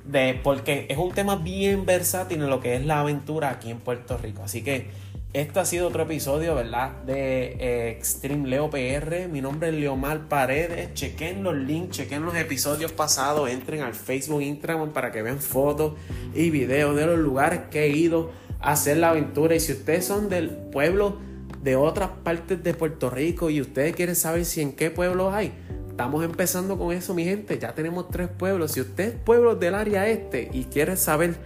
De, 0.06 0.40
porque 0.42 0.88
es 0.90 0.98
un 0.98 1.12
tema 1.12 1.36
bien 1.36 1.86
versátil 1.86 2.42
en 2.42 2.50
lo 2.50 2.62
que 2.62 2.76
es 2.76 2.86
la 2.86 3.02
aventura 3.02 3.50
aquí 3.50 3.70
en 3.70 3.80
Puerto 3.80 4.18
Rico. 4.18 4.42
Así 4.42 4.64
que 4.64 4.90
este 5.34 5.62
ha 5.62 5.66
sido 5.66 5.88
otro 5.88 6.04
episodio, 6.04 6.56
¿verdad? 6.56 6.92
De 7.06 7.56
eh, 7.60 7.92
Extreme 7.92 8.50
Leo 8.50 8.70
PR. 8.70 9.30
Mi 9.30 9.40
nombre 9.40 9.70
es 9.70 9.76
Leomar 9.76 10.28
Paredes. 10.28 10.94
Chequen 10.94 11.42
los 11.42 11.56
links, 11.56 11.98
chequen 11.98 12.26
los 12.26 12.36
episodios 12.36 12.92
pasados. 12.92 13.50
Entren 13.50 13.82
al 13.82 13.94
Facebook, 13.94 14.42
Instagram 14.42 14.90
para 14.90 15.12
que 15.12 15.22
vean 15.22 15.40
fotos 15.40 15.94
y 16.36 16.50
videos 16.50 16.98
de 16.98 17.06
los 17.06 17.18
lugares 17.18 17.62
que 17.72 17.86
he 17.86 17.90
ido 17.90 18.32
a 18.60 18.74
hacer 18.74 18.98
la 18.98 19.12
aventura. 19.12 19.56
Y 19.56 19.62
si 19.62 19.72
ustedes 19.72 20.06
son 20.06 20.28
del 20.28 20.50
pueblo 20.50 21.18
de 21.64 21.78
otras 21.78 22.10
partes 22.24 22.62
de 22.62 22.74
Puerto 22.74 23.10
Rico 23.10 23.50
y 23.50 23.62
ustedes 23.62 23.96
quieren 23.96 24.18
saber 24.18 24.44
si 24.44 24.60
en 24.60 24.74
qué 24.74 24.92
pueblos 24.92 25.34
hay, 25.34 25.54
estamos 25.90 26.26
empezando 26.26 26.78
con 26.78 26.92
eso, 26.92 27.14
mi 27.14 27.24
gente. 27.24 27.58
Ya 27.58 27.74
tenemos 27.74 28.10
tres 28.10 28.28
pueblos. 28.28 28.74
Si 28.74 28.82
usted 28.82 29.14
es 29.14 29.16
pueblo 29.16 29.56
del 29.56 29.76
área 29.76 30.10
este 30.10 30.50
y 30.52 30.66
quiere 30.66 30.98
saber 30.98 31.38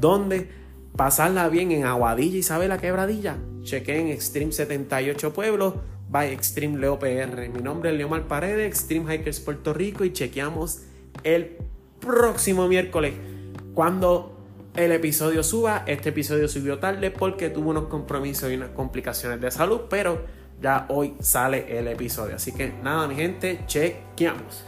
dónde 0.00 0.48
pasarla 0.96 1.48
bien 1.48 1.72
en 1.72 1.84
Aguadilla 1.84 2.38
y 2.38 2.42
sabe 2.42 2.68
la 2.68 2.78
quebradilla, 2.78 3.36
chequen 3.62 4.08
Extreme 4.08 4.52
78 4.52 5.32
Pueblos 5.32 5.74
by 6.08 6.32
Extreme 6.32 6.78
Leo 6.78 6.98
PR. 6.98 7.48
Mi 7.52 7.60
nombre 7.60 7.90
es 7.90 7.96
Leomar 7.96 8.22
Paredes, 8.22 8.66
Extreme 8.66 9.14
Hikers 9.14 9.40
Puerto 9.40 9.74
Rico 9.74 10.04
y 10.04 10.12
chequeamos 10.12 10.82
el 11.22 11.58
próximo 12.00 12.68
miércoles 12.68 13.14
cuando 13.74 14.36
el 14.74 14.92
episodio 14.92 15.42
suba. 15.42 15.84
Este 15.86 16.10
episodio 16.10 16.48
subió 16.48 16.78
tarde 16.78 17.10
porque 17.10 17.50
tuvo 17.50 17.70
unos 17.70 17.86
compromisos 17.86 18.50
y 18.50 18.54
unas 18.54 18.70
complicaciones 18.70 19.40
de 19.40 19.50
salud, 19.50 19.82
pero 19.90 20.24
ya 20.62 20.86
hoy 20.88 21.14
sale 21.20 21.78
el 21.78 21.88
episodio. 21.88 22.36
Así 22.36 22.52
que 22.52 22.72
nada, 22.82 23.06
mi 23.06 23.16
gente, 23.16 23.60
chequeamos. 23.66 24.64